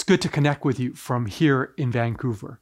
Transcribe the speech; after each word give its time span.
It's 0.00 0.08
good 0.08 0.22
to 0.22 0.30
connect 0.30 0.64
with 0.64 0.80
you 0.80 0.94
from 0.94 1.26
here 1.26 1.74
in 1.76 1.92
Vancouver. 1.92 2.58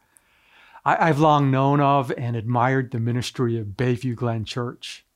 I, 0.85 1.07
have 1.07 1.21
long 1.21 1.53
known 1.53 1.81
of 1.81 2.13
and 2.19 2.35
admired 2.35 2.91
the 2.91 2.99
ministry 2.99 3.57
of 3.57 3.77
Bayview 3.77 4.17
Glen 4.17 4.45
Church. 4.45 5.07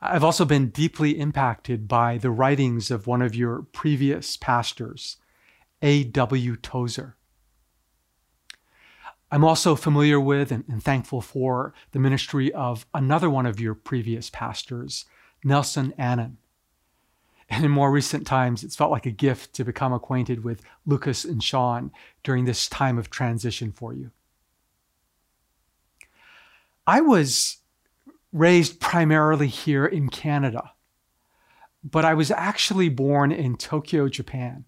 I've 0.00 0.24
also 0.24 0.44
been 0.44 0.70
deeply 0.70 1.20
impacted 1.20 1.86
by 1.86 2.18
the 2.18 2.32
writings 2.32 2.90
of 2.90 3.06
one 3.06 3.22
of 3.22 3.36
your 3.36 3.62
previous 3.62 4.36
pastors, 4.36 5.18
A.W. 5.82 6.56
Tozer. 6.56 7.14
I'm 9.30 9.44
also 9.44 9.76
familiar 9.76 10.18
with 10.18 10.50
and, 10.50 10.64
and, 10.68 10.82
thankful 10.82 11.20
for 11.20 11.72
the 11.92 12.00
ministry 12.00 12.52
of 12.52 12.86
another 12.92 13.30
one 13.30 13.46
of 13.46 13.60
your 13.60 13.76
previous 13.76 14.30
pastors, 14.30 15.04
Nelson 15.44 15.94
Annan. 15.96 16.38
And 17.50 17.64
in 17.64 17.70
more 17.70 17.90
recent 17.90 18.26
times, 18.26 18.62
it's 18.62 18.76
felt 18.76 18.92
like 18.92 19.06
a 19.06 19.10
gift 19.10 19.54
to 19.54 19.64
become 19.64 19.92
acquainted 19.92 20.44
with 20.44 20.62
Lucas 20.86 21.24
and 21.24 21.42
Sean 21.42 21.90
during 22.22 22.44
this 22.44 22.68
time 22.68 22.96
of 22.96 23.10
transition 23.10 23.72
for 23.72 23.92
you. 23.92 24.12
I 26.86 27.00
was 27.00 27.58
raised 28.32 28.78
primarily 28.78 29.48
here 29.48 29.84
in 29.84 30.08
Canada, 30.08 30.72
but 31.82 32.04
I 32.04 32.14
was 32.14 32.30
actually 32.30 32.88
born 32.88 33.32
in 33.32 33.56
Tokyo, 33.56 34.08
Japan. 34.08 34.64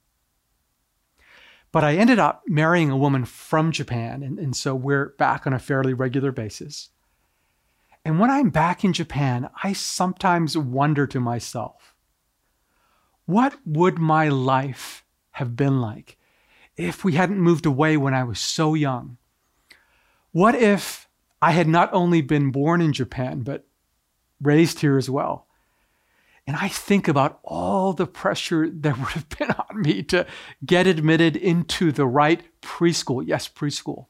But 1.71 1.85
I 1.85 1.95
ended 1.95 2.19
up 2.19 2.43
marrying 2.49 2.91
a 2.91 2.97
woman 2.97 3.25
from 3.25 3.73
Japan, 3.73 4.23
and, 4.23 4.39
and 4.39 4.57
so 4.57 4.75
we're 4.75 5.15
back 5.19 5.47
on 5.47 5.53
a 5.53 5.59
fairly 5.59 5.95
regular 5.95 6.33
basis. 6.33 6.91
And 8.05 8.19
when 8.19 8.31
I'm 8.31 8.51
back 8.51 8.85
in 8.85 8.93
Japan, 8.93 9.49
I 9.63 9.73
sometimes 9.73 10.59
wonder 10.59 11.07
to 11.07 11.21
myself, 11.21 11.92
what 13.33 13.55
would 13.65 13.99
my 13.99 14.29
life 14.29 15.05
have 15.33 15.57
been 15.57 15.81
like 15.81 16.19
if 16.77 17.03
we 17.03 17.15
hadn't 17.15 17.41
moved 17.41 17.65
away 17.65 17.97
when 17.97 18.13
I 18.13 18.25
was 18.25 18.39
so 18.39 18.75
young? 18.75 19.17
What 20.33 20.55
if 20.55 21.09
I 21.41 21.53
had 21.53 21.67
not 21.67 21.93
only 21.95 22.21
been 22.21 22.51
born 22.51 22.83
in 22.83 22.93
Japan, 22.93 23.41
but 23.41 23.67
raised 24.41 24.81
here 24.81 24.99
as 24.99 25.09
well? 25.09 25.47
And 26.47 26.57
I 26.57 26.69
think 26.69 27.09
about 27.09 27.39
all 27.43 27.95
the 27.95 28.07
pressure 28.07 28.69
that 28.69 28.99
would 28.99 29.09
have 29.09 29.29
been 29.31 29.51
on 29.51 29.81
me 29.81 30.03
to 30.05 30.27
get 30.67 30.87
admitted 30.87 31.35
into 31.37 31.91
the 31.91 32.07
right 32.07 32.43
preschool. 32.61 33.25
Yes, 33.27 33.49
preschool. 33.49 34.07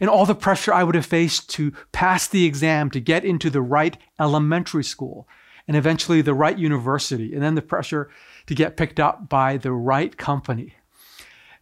And 0.00 0.08
all 0.08 0.26
the 0.26 0.34
pressure 0.34 0.72
I 0.72 0.84
would 0.84 0.94
have 0.94 1.06
faced 1.06 1.50
to 1.50 1.72
pass 1.90 2.28
the 2.28 2.44
exam 2.44 2.90
to 2.90 3.00
get 3.00 3.24
into 3.24 3.50
the 3.50 3.62
right 3.62 3.96
elementary 4.20 4.84
school 4.84 5.26
and 5.66 5.76
eventually 5.76 6.20
the 6.22 6.34
right 6.34 6.58
university. 6.58 7.34
And 7.34 7.42
then 7.42 7.54
the 7.54 7.62
pressure 7.62 8.10
to 8.46 8.54
get 8.54 8.76
picked 8.76 9.00
up 9.00 9.28
by 9.28 9.56
the 9.56 9.72
right 9.72 10.16
company. 10.16 10.74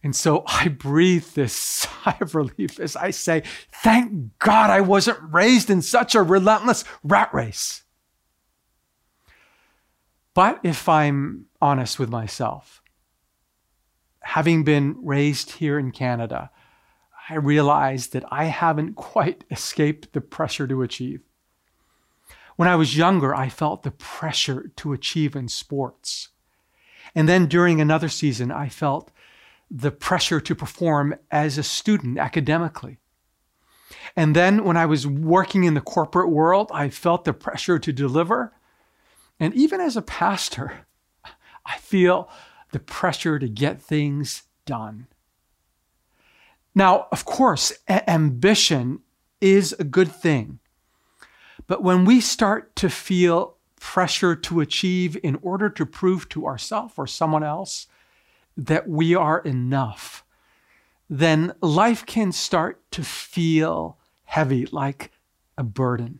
And 0.03 0.15
so 0.15 0.43
I 0.47 0.67
breathe 0.67 1.27
this 1.33 1.53
sigh 1.55 2.17
of 2.19 2.35
relief 2.35 2.79
as 2.79 2.95
I 2.95 3.11
say, 3.11 3.43
Thank 3.71 4.37
God 4.39 4.69
I 4.69 4.81
wasn't 4.81 5.19
raised 5.33 5.69
in 5.69 5.81
such 5.81 6.15
a 6.15 6.21
relentless 6.21 6.83
rat 7.03 7.33
race. 7.33 7.83
But 10.33 10.59
if 10.63 10.89
I'm 10.89 11.45
honest 11.61 11.99
with 11.99 12.09
myself, 12.09 12.81
having 14.21 14.63
been 14.63 14.95
raised 15.03 15.51
here 15.51 15.77
in 15.77 15.91
Canada, 15.91 16.49
I 17.29 17.35
realize 17.35 18.07
that 18.07 18.25
I 18.31 18.45
haven't 18.45 18.95
quite 18.95 19.43
escaped 19.51 20.13
the 20.13 20.21
pressure 20.21 20.67
to 20.67 20.81
achieve. 20.81 21.21
When 22.55 22.67
I 22.67 22.75
was 22.75 22.97
younger, 22.97 23.33
I 23.33 23.49
felt 23.49 23.83
the 23.83 23.91
pressure 23.91 24.71
to 24.75 24.93
achieve 24.93 25.35
in 25.35 25.47
sports. 25.47 26.29
And 27.15 27.29
then 27.29 27.47
during 27.47 27.79
another 27.79 28.09
season, 28.09 28.51
I 28.51 28.69
felt 28.69 29.11
the 29.69 29.91
pressure 29.91 30.39
to 30.39 30.55
perform 30.55 31.15
as 31.31 31.57
a 31.57 31.63
student 31.63 32.17
academically. 32.17 32.99
And 34.15 34.35
then 34.35 34.63
when 34.63 34.77
I 34.77 34.85
was 34.85 35.07
working 35.07 35.63
in 35.63 35.73
the 35.73 35.81
corporate 35.81 36.29
world, 36.29 36.69
I 36.73 36.89
felt 36.89 37.25
the 37.25 37.33
pressure 37.33 37.79
to 37.79 37.93
deliver. 37.93 38.53
And 39.39 39.53
even 39.53 39.81
as 39.81 39.97
a 39.97 40.01
pastor, 40.01 40.85
I 41.65 41.77
feel 41.77 42.29
the 42.71 42.79
pressure 42.79 43.39
to 43.39 43.47
get 43.47 43.81
things 43.81 44.43
done. 44.65 45.07
Now, 46.75 47.07
of 47.11 47.25
course, 47.25 47.71
a- 47.87 48.09
ambition 48.09 48.99
is 49.41 49.73
a 49.77 49.83
good 49.83 50.11
thing. 50.11 50.59
But 51.67 51.83
when 51.83 52.05
we 52.05 52.19
start 52.19 52.75
to 52.77 52.89
feel 52.89 53.57
pressure 53.83 54.33
to 54.33 54.61
achieve 54.61 55.17
in 55.23 55.37
order 55.41 55.69
to 55.69 55.85
prove 55.85 56.29
to 56.29 56.47
ourselves 56.47 56.93
or 56.95 57.05
someone 57.05 57.43
else 57.43 57.87
that 58.55 58.87
we 58.87 59.13
are 59.13 59.39
enough, 59.39 60.23
then 61.09 61.53
life 61.61 62.05
can 62.05 62.31
start 62.31 62.81
to 62.91 63.03
feel 63.03 63.97
heavy, 64.23 64.65
like 64.67 65.11
a 65.57 65.63
burden. 65.63 66.19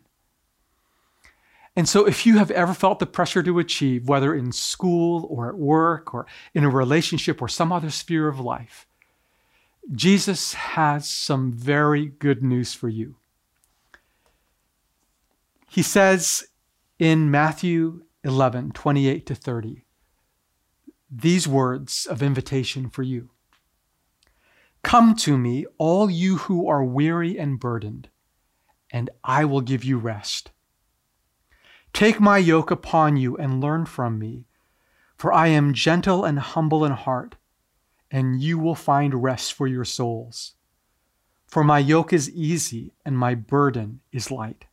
And 1.74 1.88
so, 1.88 2.06
if 2.06 2.26
you 2.26 2.36
have 2.36 2.50
ever 2.50 2.74
felt 2.74 2.98
the 2.98 3.06
pressure 3.06 3.42
to 3.42 3.58
achieve, 3.58 4.08
whether 4.08 4.34
in 4.34 4.52
school 4.52 5.26
or 5.30 5.48
at 5.48 5.56
work 5.56 6.12
or 6.12 6.26
in 6.52 6.64
a 6.64 6.70
relationship 6.70 7.40
or 7.40 7.48
some 7.48 7.72
other 7.72 7.90
sphere 7.90 8.28
of 8.28 8.38
life, 8.38 8.86
Jesus 9.90 10.52
has 10.52 11.08
some 11.08 11.50
very 11.50 12.06
good 12.06 12.42
news 12.42 12.74
for 12.74 12.90
you. 12.90 13.16
He 15.70 15.82
says 15.82 16.46
in 16.98 17.28
Matthew 17.28 18.04
11, 18.22 18.70
28 18.70 19.26
to 19.26 19.34
30, 19.34 19.84
these 21.10 21.48
words 21.48 22.06
of 22.06 22.22
invitation 22.22 22.88
for 22.88 23.02
you 23.02 23.30
Come 24.82 25.16
to 25.16 25.36
me, 25.36 25.66
all 25.78 26.10
you 26.10 26.36
who 26.36 26.68
are 26.68 26.84
weary 26.84 27.38
and 27.38 27.58
burdened, 27.58 28.10
and 28.90 29.10
I 29.24 29.44
will 29.44 29.62
give 29.62 29.82
you 29.82 29.98
rest. 29.98 30.50
Take 31.92 32.20
my 32.20 32.38
yoke 32.38 32.70
upon 32.70 33.16
you 33.16 33.36
and 33.36 33.60
learn 33.60 33.86
from 33.86 34.18
me, 34.18 34.44
for 35.16 35.32
I 35.32 35.48
am 35.48 35.74
gentle 35.74 36.24
and 36.24 36.38
humble 36.38 36.84
in 36.84 36.92
heart, 36.92 37.36
and 38.10 38.40
you 38.40 38.58
will 38.58 38.74
find 38.74 39.22
rest 39.22 39.52
for 39.54 39.66
your 39.66 39.84
souls. 39.84 40.54
For 41.46 41.64
my 41.64 41.78
yoke 41.78 42.12
is 42.12 42.30
easy 42.30 42.92
and 43.04 43.18
my 43.18 43.34
burden 43.34 44.00
is 44.12 44.30
light. 44.30 44.66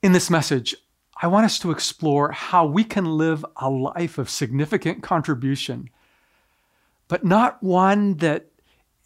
In 0.00 0.12
this 0.12 0.30
message, 0.30 0.76
I 1.20 1.26
want 1.26 1.44
us 1.46 1.58
to 1.58 1.72
explore 1.72 2.30
how 2.30 2.64
we 2.64 2.84
can 2.84 3.04
live 3.04 3.44
a 3.56 3.68
life 3.68 4.16
of 4.16 4.30
significant 4.30 5.02
contribution, 5.02 5.90
but 7.08 7.24
not 7.24 7.60
one 7.64 8.18
that 8.18 8.46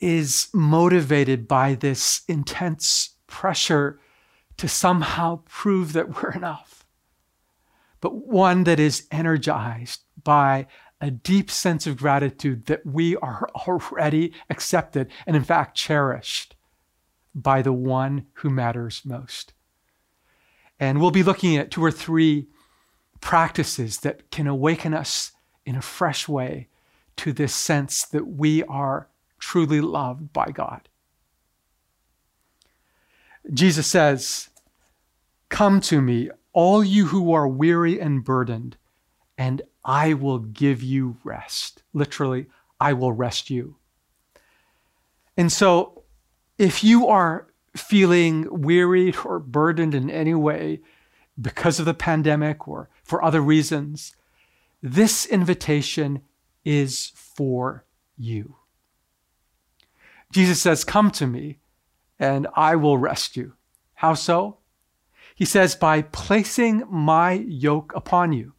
is 0.01 0.49
motivated 0.53 1.49
by 1.49 1.77
this 1.77 2.21
intense 2.29 3.15
pressure 3.27 4.01
to 4.59 4.69
somehow 4.69 5.41
prove 5.49 5.95
that 5.95 6.23
we're 6.23 6.33
enough, 6.33 6.85
but 8.03 8.27
one 8.27 8.65
that 8.65 8.79
is 8.79 9.07
energized 9.11 10.03
by 10.23 10.67
a 11.01 11.11
deep 11.11 11.51
sense 11.51 11.87
of 11.87 11.97
gratitude 11.97 12.67
that 12.67 12.85
we 12.85 13.17
are 13.17 13.49
already 13.67 14.35
accepted 14.51 15.11
and, 15.27 15.37
in 15.37 15.45
fact, 15.45 15.75
cherished 15.75 16.55
by 17.35 17.63
the 17.63 17.73
one 17.73 18.27
who 18.35 18.51
matters 18.51 19.01
most. 19.07 19.55
And 20.83 21.01
we'll 21.01 21.13
be 21.13 21.23
looking 21.23 21.57
at 21.57 21.71
two 21.71 21.85
or 21.85 21.93
three 21.93 22.49
practices 23.21 24.01
that 24.01 24.33
can 24.33 24.49
awaken 24.49 24.95
us 24.95 25.31
in 25.65 25.77
a 25.77 25.81
fresh 25.81 26.27
way 26.27 26.67
to 27.19 27.33
this 27.33 27.55
sense 27.55 28.05
that 28.07 28.27
we 28.27 28.65
are 28.65 29.07
truly 29.39 29.81
loved 29.81 30.33
by 30.33 30.47
God. 30.47 30.89
Jesus 33.55 33.87
says, 33.87 34.51
Come 35.51 35.81
to 35.83 36.03
me, 36.03 36.31
all 36.53 36.83
you 36.83 37.07
who 37.07 37.33
are 37.33 37.47
weary 37.47 38.01
and 38.01 38.25
burdened, 38.25 38.77
and 39.39 39.63
I 39.85 40.15
will 40.15 40.41
give 40.41 40.83
you 40.83 41.17
rest. 41.23 41.85
Literally, 41.93 42.47
I 42.81 42.93
will 42.93 43.13
rest 43.13 43.51
you. 43.51 43.77
And 45.37 45.53
so, 45.53 46.03
if 46.59 46.83
you 46.83 47.07
are 47.07 47.47
feeling 47.77 48.47
wearied 48.51 49.17
or 49.25 49.39
burdened 49.39 49.95
in 49.95 50.11
any 50.11 50.35
way 50.35 50.81
because 51.41 51.79
of 51.79 51.87
the 51.87 51.95
pandemic 51.95 52.69
or 52.69 52.91
for 53.03 53.23
other 53.23 53.41
reasons, 53.41 54.15
this 54.83 55.25
invitation 55.27 56.23
is 56.65 57.13
for 57.15 57.85
you. 58.17 58.57
Jesus 60.33 60.61
says, 60.61 60.85
Come 60.85 61.11
to 61.13 61.27
me 61.27 61.59
and 62.19 62.47
I 62.55 62.77
will 62.77 62.99
rest 62.99 63.37
you. 63.37 63.55
How 63.95 64.15
so? 64.15 64.59
He 65.35 65.45
says, 65.45 65.75
By 65.75 66.03
placing 66.03 66.85
my 66.91 67.33
yoke 67.33 67.93
upon 67.95 68.33
you. 68.33 68.55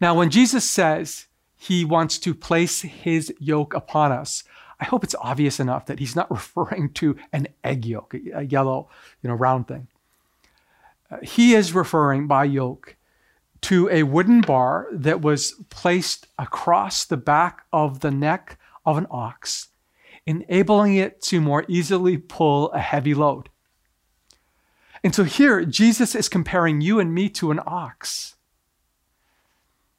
Now, 0.00 0.14
when 0.14 0.30
Jesus 0.30 0.68
says 0.68 1.26
he 1.56 1.84
wants 1.84 2.18
to 2.18 2.34
place 2.34 2.82
his 2.82 3.32
yoke 3.38 3.74
upon 3.74 4.12
us, 4.12 4.44
I 4.78 4.84
hope 4.84 5.04
it's 5.04 5.14
obvious 5.20 5.58
enough 5.58 5.86
that 5.86 5.98
he's 5.98 6.16
not 6.16 6.30
referring 6.30 6.92
to 6.94 7.16
an 7.32 7.48
egg 7.64 7.84
yolk, 7.84 8.14
a 8.34 8.44
yellow, 8.44 8.88
you 9.22 9.28
know, 9.28 9.34
round 9.34 9.68
thing. 9.68 9.88
Uh, 11.10 11.18
he 11.22 11.54
is 11.54 11.72
referring 11.72 12.26
by 12.26 12.44
yoke 12.44 12.96
to 13.62 13.88
a 13.90 14.02
wooden 14.02 14.40
bar 14.40 14.88
that 14.92 15.22
was 15.22 15.52
placed 15.70 16.26
across 16.38 17.04
the 17.04 17.16
back 17.16 17.62
of 17.72 18.00
the 18.00 18.10
neck 18.10 18.58
of 18.84 18.98
an 18.98 19.06
ox, 19.10 19.68
enabling 20.26 20.96
it 20.96 21.20
to 21.22 21.40
more 21.40 21.64
easily 21.68 22.18
pull 22.18 22.70
a 22.72 22.78
heavy 22.78 23.14
load. 23.14 23.48
And 25.02 25.14
so 25.14 25.24
here, 25.24 25.64
Jesus 25.64 26.14
is 26.14 26.28
comparing 26.28 26.80
you 26.80 26.98
and 26.98 27.14
me 27.14 27.28
to 27.30 27.50
an 27.50 27.60
ox. 27.66 28.34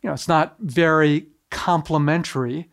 You 0.01 0.09
know, 0.09 0.13
it's 0.13 0.27
not 0.27 0.55
very 0.59 1.27
complimentary. 1.49 2.69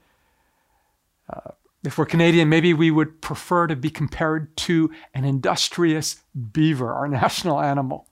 Uh, 1.32 1.52
if 1.84 1.98
we're 1.98 2.06
Canadian, 2.06 2.48
maybe 2.48 2.72
we 2.72 2.90
would 2.90 3.20
prefer 3.20 3.66
to 3.66 3.76
be 3.76 3.90
compared 3.90 4.56
to 4.56 4.90
an 5.12 5.25
industrious 5.25 6.22
beaver, 6.52 6.92
our 6.92 7.06
national 7.22 7.60
animal. 7.60 8.08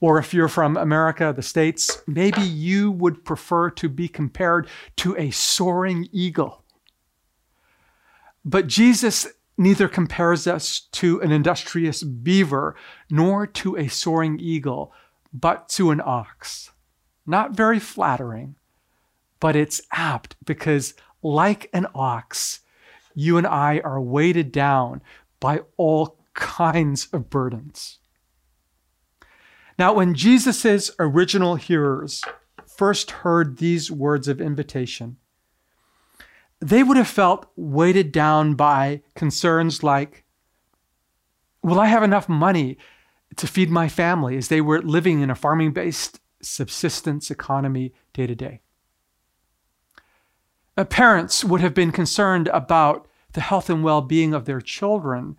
Or 0.00 0.18
if 0.18 0.32
you're 0.32 0.48
from 0.48 0.76
America, 0.76 1.32
the 1.34 1.42
States, 1.42 2.02
maybe 2.06 2.42
you 2.42 2.90
would 2.90 3.24
prefer 3.24 3.70
to 3.70 3.88
be 3.88 4.08
compared 4.08 4.68
to 4.96 5.16
a 5.16 5.30
soaring 5.30 6.08
eagle. 6.12 6.64
But 8.44 8.68
Jesus 8.68 9.26
neither 9.56 9.88
compares 9.88 10.46
us 10.46 10.80
to 10.92 11.20
an 11.20 11.32
industrious 11.32 12.04
beaver 12.04 12.76
nor 13.10 13.46
to 13.46 13.76
a 13.76 13.88
soaring 13.88 14.38
eagle, 14.38 14.92
but 15.32 15.68
to 15.70 15.90
an 15.90 16.00
ox. 16.04 16.70
Not 17.26 17.52
very 17.52 17.80
flattering, 17.80 18.54
but 19.40 19.56
it's 19.56 19.80
apt 19.92 20.36
because, 20.44 20.94
like 21.22 21.68
an 21.72 21.88
ox, 21.94 22.60
you 23.18 23.36
and 23.36 23.48
I 23.48 23.80
are 23.80 24.00
weighted 24.00 24.52
down 24.52 25.02
by 25.40 25.62
all 25.76 26.18
kinds 26.34 27.08
of 27.12 27.28
burdens. 27.28 27.98
Now, 29.76 29.94
when 29.94 30.14
Jesus' 30.14 30.92
original 31.00 31.56
hearers 31.56 32.22
first 32.64 33.10
heard 33.10 33.58
these 33.58 33.90
words 33.90 34.28
of 34.28 34.40
invitation, 34.40 35.16
they 36.60 36.84
would 36.84 36.96
have 36.96 37.08
felt 37.08 37.50
weighted 37.56 38.12
down 38.12 38.54
by 38.54 39.02
concerns 39.16 39.82
like, 39.82 40.24
Will 41.60 41.80
I 41.80 41.86
have 41.86 42.04
enough 42.04 42.28
money 42.28 42.78
to 43.34 43.48
feed 43.48 43.68
my 43.68 43.88
family 43.88 44.36
as 44.36 44.46
they 44.46 44.60
were 44.60 44.80
living 44.80 45.22
in 45.22 45.30
a 45.30 45.34
farming 45.34 45.72
based 45.72 46.20
subsistence 46.40 47.32
economy 47.32 47.92
day 48.12 48.28
to 48.28 48.36
day? 48.36 48.60
Uh, 50.78 50.84
parents 50.84 51.44
would 51.44 51.60
have 51.60 51.74
been 51.74 51.90
concerned 51.90 52.46
about 52.52 53.08
the 53.32 53.40
health 53.40 53.68
and 53.68 53.82
well 53.82 54.00
being 54.00 54.32
of 54.32 54.44
their 54.44 54.60
children 54.60 55.36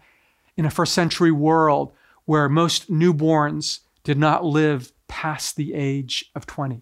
in 0.58 0.66
a 0.66 0.70
first 0.70 0.94
century 0.94 1.32
world 1.32 1.94
where 2.26 2.50
most 2.50 2.92
newborns 2.92 3.80
did 4.04 4.18
not 4.18 4.44
live 4.44 4.92
past 5.08 5.56
the 5.56 5.74
age 5.74 6.30
of 6.36 6.46
20. 6.46 6.82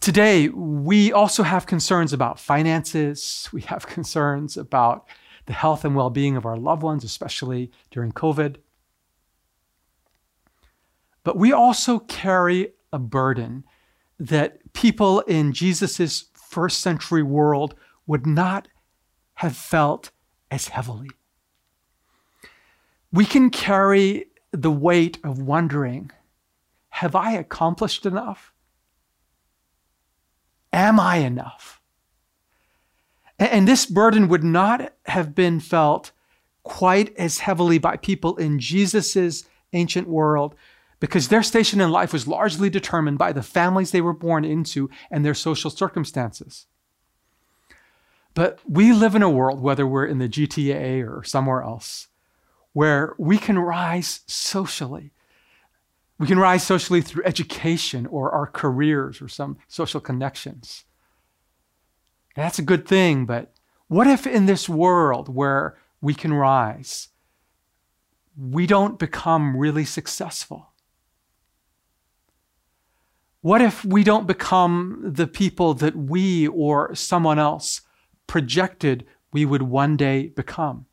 Today, 0.00 0.48
we 0.48 1.12
also 1.12 1.42
have 1.42 1.66
concerns 1.66 2.14
about 2.14 2.40
finances. 2.40 3.50
We 3.52 3.60
have 3.62 3.86
concerns 3.86 4.56
about 4.56 5.06
the 5.44 5.52
health 5.52 5.84
and 5.84 5.94
well 5.94 6.08
being 6.08 6.34
of 6.34 6.46
our 6.46 6.56
loved 6.56 6.82
ones, 6.82 7.04
especially 7.04 7.70
during 7.90 8.12
COVID. 8.12 8.56
But 11.24 11.36
we 11.36 11.52
also 11.52 11.98
carry 11.98 12.72
a 12.90 12.98
burden 12.98 13.64
that 14.18 14.72
people 14.72 15.20
in 15.20 15.52
Jesus' 15.52 16.26
first 16.34 16.80
century 16.80 17.22
world 17.22 17.74
would 18.06 18.26
not 18.26 18.68
have 19.34 19.56
felt 19.56 20.10
as 20.50 20.68
heavily. 20.68 21.10
We 23.12 23.24
can 23.24 23.50
carry 23.50 24.26
the 24.52 24.70
weight 24.70 25.18
of 25.24 25.40
wondering 25.40 26.10
have 26.90 27.14
I 27.14 27.32
accomplished 27.32 28.06
enough? 28.06 28.54
Am 30.72 30.98
I 30.98 31.16
enough? 31.18 31.82
And 33.38 33.68
this 33.68 33.84
burden 33.84 34.28
would 34.28 34.42
not 34.42 34.94
have 35.04 35.34
been 35.34 35.60
felt 35.60 36.12
quite 36.62 37.14
as 37.18 37.40
heavily 37.40 37.76
by 37.76 37.98
people 37.98 38.36
in 38.36 38.58
Jesus' 38.58 39.44
ancient 39.74 40.08
world 40.08 40.54
because 40.98 41.28
their 41.28 41.42
station 41.42 41.80
in 41.80 41.90
life 41.90 42.12
was 42.12 42.26
largely 42.26 42.70
determined 42.70 43.18
by 43.18 43.32
the 43.32 43.42
families 43.42 43.90
they 43.90 44.00
were 44.00 44.12
born 44.12 44.44
into 44.44 44.88
and 45.10 45.24
their 45.24 45.34
social 45.34 45.70
circumstances. 45.70 46.66
But 48.34 48.60
we 48.66 48.92
live 48.92 49.14
in 49.14 49.22
a 49.22 49.30
world, 49.30 49.60
whether 49.60 49.86
we're 49.86 50.06
in 50.06 50.18
the 50.18 50.28
GTA 50.28 51.06
or 51.06 51.24
somewhere 51.24 51.62
else, 51.62 52.08
where 52.72 53.14
we 53.18 53.38
can 53.38 53.58
rise 53.58 54.20
socially. 54.26 55.12
We 56.18 56.26
can 56.26 56.38
rise 56.38 56.62
socially 56.62 57.02
through 57.02 57.24
education 57.24 58.06
or 58.06 58.30
our 58.30 58.46
careers 58.46 59.20
or 59.20 59.28
some 59.28 59.58
social 59.68 60.00
connections. 60.00 60.84
And 62.34 62.44
that's 62.44 62.58
a 62.58 62.62
good 62.62 62.86
thing, 62.86 63.24
but 63.24 63.54
what 63.88 64.06
if 64.06 64.26
in 64.26 64.46
this 64.46 64.68
world 64.68 65.34
where 65.34 65.78
we 66.00 66.12
can 66.12 66.32
rise, 66.32 67.08
we 68.36 68.66
don't 68.66 68.98
become 68.98 69.56
really 69.56 69.84
successful? 69.84 70.72
What 73.46 73.62
if 73.62 73.84
we 73.84 74.02
don't 74.02 74.26
become 74.26 75.00
the 75.04 75.28
people 75.28 75.74
that 75.74 75.94
we 75.94 76.48
or 76.48 76.94
someone 76.96 77.38
else 77.38 77.82
projected 78.26 79.06
we 79.32 79.44
would 79.44 79.62
one 79.62 79.96
day 79.96 80.28
become? 80.28 80.86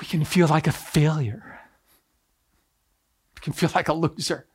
we 0.00 0.06
can 0.06 0.24
feel 0.24 0.46
like 0.46 0.66
a 0.66 0.72
failure. 0.72 1.60
We 3.34 3.40
can 3.40 3.52
feel 3.52 3.70
like 3.74 3.88
a 3.88 3.92
loser. 3.92 4.46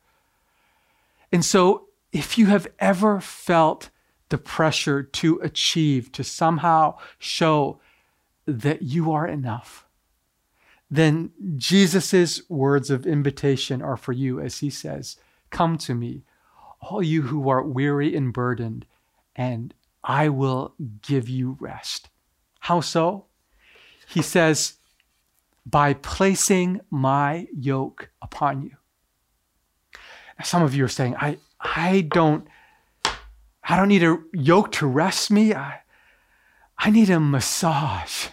And 1.32 1.44
so, 1.44 1.88
if 2.12 2.38
you 2.38 2.46
have 2.46 2.66
ever 2.78 3.20
felt 3.20 3.90
the 4.28 4.38
pressure 4.38 5.02
to 5.02 5.38
achieve, 5.40 6.12
to 6.12 6.24
somehow 6.24 6.96
show 7.18 7.80
that 8.46 8.82
you 8.82 9.12
are 9.12 9.26
enough, 9.26 9.83
then 10.90 11.32
Jesus' 11.56 12.48
words 12.48 12.90
of 12.90 13.06
invitation 13.06 13.82
are 13.82 13.96
for 13.96 14.12
you 14.12 14.40
as 14.40 14.58
he 14.58 14.70
says, 14.70 15.16
Come 15.50 15.78
to 15.78 15.94
me, 15.94 16.22
all 16.80 17.02
you 17.02 17.22
who 17.22 17.48
are 17.48 17.62
weary 17.62 18.14
and 18.14 18.32
burdened, 18.32 18.86
and 19.34 19.74
I 20.02 20.28
will 20.28 20.74
give 21.02 21.28
you 21.28 21.56
rest. 21.60 22.08
How 22.60 22.80
so? 22.80 23.26
He 24.08 24.22
says, 24.22 24.74
by 25.66 25.94
placing 25.94 26.80
my 26.90 27.46
yoke 27.56 28.10
upon 28.20 28.62
you. 28.62 28.76
Some 30.42 30.62
of 30.62 30.74
you 30.74 30.84
are 30.84 30.88
saying, 30.88 31.16
I, 31.16 31.38
I 31.60 32.02
don't, 32.02 32.46
I 33.62 33.76
don't 33.76 33.88
need 33.88 34.02
a 34.02 34.18
yoke 34.32 34.72
to 34.72 34.86
rest 34.86 35.30
me. 35.30 35.54
I, 35.54 35.80
I 36.78 36.90
need 36.90 37.08
a 37.08 37.20
massage. 37.20 38.28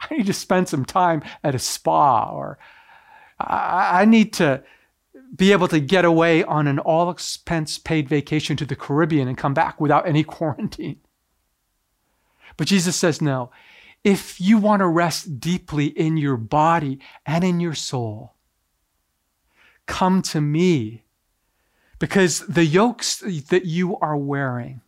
I 0.00 0.16
need 0.16 0.26
to 0.26 0.32
spend 0.32 0.68
some 0.68 0.84
time 0.84 1.22
at 1.42 1.54
a 1.54 1.58
spa. 1.58 2.30
Or 2.30 2.58
I, 3.38 4.02
I 4.02 4.04
need 4.04 4.32
to 4.34 4.62
be 5.34 5.52
able 5.52 5.68
to 5.68 5.80
get 5.80 6.04
away 6.04 6.42
on 6.44 6.66
an 6.66 6.78
all 6.78 7.10
expense 7.10 7.78
paid 7.78 8.08
vacation 8.08 8.56
to 8.56 8.66
the 8.66 8.76
Caribbean 8.76 9.28
and 9.28 9.36
come 9.36 9.54
back 9.54 9.80
without 9.80 10.06
any 10.06 10.24
quarantine. 10.24 11.00
But 12.56 12.66
Jesus 12.66 12.96
says, 12.96 13.20
no, 13.22 13.50
if 14.04 14.40
you 14.40 14.58
want 14.58 14.80
to 14.80 14.86
rest 14.86 15.40
deeply 15.40 15.86
in 15.86 16.16
your 16.16 16.36
body 16.36 16.98
and 17.26 17.44
in 17.44 17.60
your 17.60 17.74
soul, 17.74 18.34
come 19.86 20.22
to 20.22 20.40
me. 20.40 21.04
Because 21.98 22.40
the 22.46 22.64
yokes 22.64 23.18
that 23.48 23.64
you 23.64 23.96
are 23.98 24.16
wearing, 24.16 24.82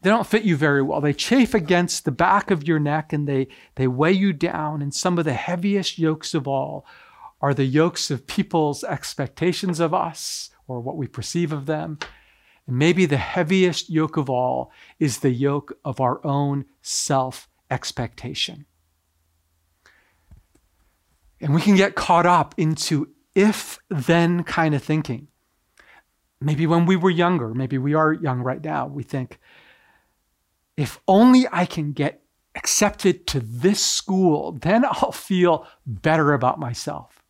they 0.00 0.10
don't 0.10 0.26
fit 0.26 0.44
you 0.44 0.56
very 0.56 0.82
well. 0.82 1.00
They 1.00 1.12
chafe 1.12 1.54
against 1.54 2.04
the 2.04 2.12
back 2.12 2.50
of 2.50 2.66
your 2.66 2.78
neck 2.78 3.12
and 3.12 3.26
they, 3.26 3.48
they 3.74 3.88
weigh 3.88 4.12
you 4.12 4.32
down. 4.32 4.80
And 4.80 4.94
some 4.94 5.18
of 5.18 5.24
the 5.24 5.32
heaviest 5.32 5.98
yokes 5.98 6.34
of 6.34 6.46
all 6.46 6.86
are 7.40 7.54
the 7.54 7.64
yokes 7.64 8.10
of 8.10 8.26
people's 8.26 8.84
expectations 8.84 9.80
of 9.80 9.92
us 9.92 10.50
or 10.68 10.80
what 10.80 10.96
we 10.96 11.06
perceive 11.06 11.52
of 11.52 11.66
them. 11.66 11.98
And 12.66 12.78
maybe 12.78 13.06
the 13.06 13.16
heaviest 13.16 13.90
yoke 13.90 14.16
of 14.16 14.30
all 14.30 14.70
is 15.00 15.18
the 15.18 15.30
yoke 15.30 15.76
of 15.84 16.00
our 16.00 16.24
own 16.24 16.66
self 16.82 17.48
expectation. 17.70 18.66
And 21.40 21.54
we 21.54 21.60
can 21.60 21.76
get 21.76 21.94
caught 21.94 22.26
up 22.26 22.54
into 22.56 23.08
if 23.34 23.78
then 23.88 24.42
kind 24.44 24.74
of 24.74 24.82
thinking. 24.82 25.28
Maybe 26.40 26.66
when 26.66 26.86
we 26.86 26.94
were 26.94 27.10
younger, 27.10 27.52
maybe 27.52 27.78
we 27.78 27.94
are 27.94 28.12
young 28.12 28.40
right 28.40 28.62
now, 28.62 28.86
we 28.86 29.02
think, 29.02 29.38
if 30.78 31.00
only 31.08 31.44
I 31.50 31.66
can 31.66 31.92
get 31.92 32.22
accepted 32.54 33.26
to 33.26 33.40
this 33.40 33.84
school, 33.84 34.52
then 34.52 34.84
I'll 34.84 35.10
feel 35.10 35.66
better 35.84 36.32
about 36.32 36.60
myself. 36.60 37.20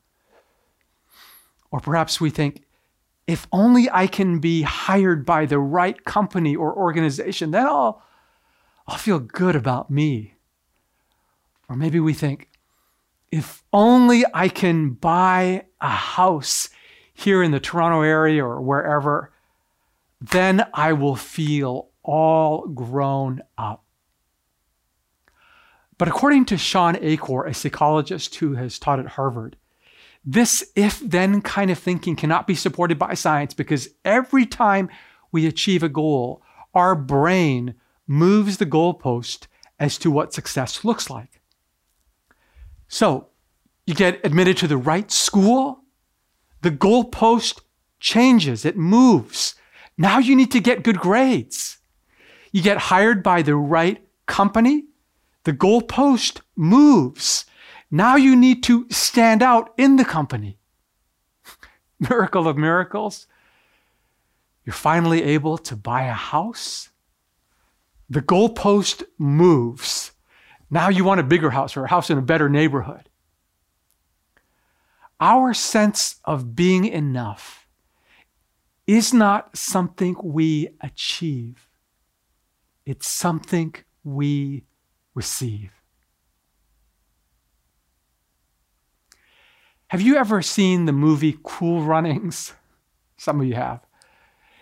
Or 1.70 1.80
perhaps 1.80 2.20
we 2.20 2.28
think, 2.28 2.64
if 3.26 3.46
only 3.50 3.88
I 3.90 4.06
can 4.06 4.38
be 4.38 4.62
hired 4.62 5.24
by 5.24 5.46
the 5.46 5.58
right 5.58 6.04
company 6.04 6.54
or 6.54 6.76
organization, 6.76 7.50
then 7.50 7.64
I'll, 7.64 8.02
I'll 8.86 8.98
feel 8.98 9.18
good 9.18 9.56
about 9.56 9.90
me. 9.90 10.34
Or 11.70 11.76
maybe 11.76 12.00
we 12.00 12.12
think, 12.12 12.50
if 13.32 13.62
only 13.72 14.24
I 14.34 14.48
can 14.48 14.90
buy 14.90 15.64
a 15.80 15.88
house 15.88 16.68
here 17.14 17.42
in 17.42 17.52
the 17.52 17.60
Toronto 17.60 18.02
area 18.02 18.44
or 18.44 18.60
wherever, 18.60 19.32
then 20.20 20.66
I 20.74 20.92
will 20.92 21.16
feel 21.16 21.87
all 22.08 22.66
grown 22.66 23.42
up. 23.58 23.84
But 25.98 26.08
according 26.08 26.46
to 26.46 26.56
Shawn 26.56 26.96
Achor, 27.02 27.44
a 27.44 27.52
psychologist 27.52 28.34
who 28.36 28.54
has 28.54 28.78
taught 28.78 28.98
at 28.98 29.06
Harvard, 29.06 29.56
this 30.24 30.72
if 30.74 31.00
then 31.00 31.42
kind 31.42 31.70
of 31.70 31.78
thinking 31.78 32.16
cannot 32.16 32.46
be 32.46 32.54
supported 32.54 32.98
by 32.98 33.12
science 33.12 33.52
because 33.52 33.90
every 34.04 34.46
time 34.46 34.88
we 35.32 35.46
achieve 35.46 35.82
a 35.82 35.88
goal, 35.88 36.42
our 36.72 36.94
brain 36.94 37.74
moves 38.06 38.56
the 38.56 38.66
goalpost 38.66 39.46
as 39.78 39.98
to 39.98 40.10
what 40.10 40.32
success 40.32 40.84
looks 40.84 41.10
like. 41.10 41.42
So, 42.88 43.28
you 43.86 43.94
get 43.94 44.24
admitted 44.24 44.56
to 44.58 44.66
the 44.66 44.76
right 44.78 45.10
school, 45.10 45.84
the 46.62 46.70
goalpost 46.70 47.60
changes, 48.00 48.64
it 48.64 48.76
moves. 48.76 49.54
Now 49.98 50.18
you 50.18 50.34
need 50.34 50.52
to 50.52 50.60
get 50.60 50.84
good 50.84 50.98
grades. 50.98 51.77
You 52.52 52.62
get 52.62 52.78
hired 52.78 53.22
by 53.22 53.42
the 53.42 53.56
right 53.56 54.04
company, 54.26 54.84
the 55.44 55.52
goalpost 55.52 56.40
moves. 56.56 57.46
Now 57.90 58.16
you 58.16 58.36
need 58.36 58.62
to 58.64 58.86
stand 58.90 59.42
out 59.42 59.72
in 59.76 59.96
the 59.96 60.04
company. 60.04 60.58
Miracle 62.00 62.46
of 62.46 62.56
miracles. 62.56 63.26
You're 64.64 64.74
finally 64.74 65.22
able 65.22 65.56
to 65.58 65.76
buy 65.76 66.02
a 66.04 66.12
house. 66.12 66.90
The 68.10 68.20
goalpost 68.20 69.02
moves. 69.16 70.12
Now 70.70 70.88
you 70.88 71.04
want 71.04 71.20
a 71.20 71.24
bigger 71.24 71.50
house 71.50 71.76
or 71.76 71.84
a 71.84 71.88
house 71.88 72.10
in 72.10 72.18
a 72.18 72.22
better 72.22 72.48
neighborhood. 72.48 73.08
Our 75.20 75.52
sense 75.54 76.16
of 76.24 76.54
being 76.54 76.84
enough 76.84 77.66
is 78.86 79.12
not 79.12 79.56
something 79.56 80.16
we 80.22 80.68
achieve, 80.80 81.67
it's 82.88 83.06
something 83.06 83.74
we 84.02 84.64
receive. 85.14 85.70
Have 89.88 90.00
you 90.00 90.16
ever 90.16 90.40
seen 90.40 90.86
the 90.86 90.92
movie 90.92 91.36
Cool 91.42 91.82
Runnings? 91.82 92.54
Some 93.18 93.42
of 93.42 93.46
you 93.46 93.56
have. 93.56 93.84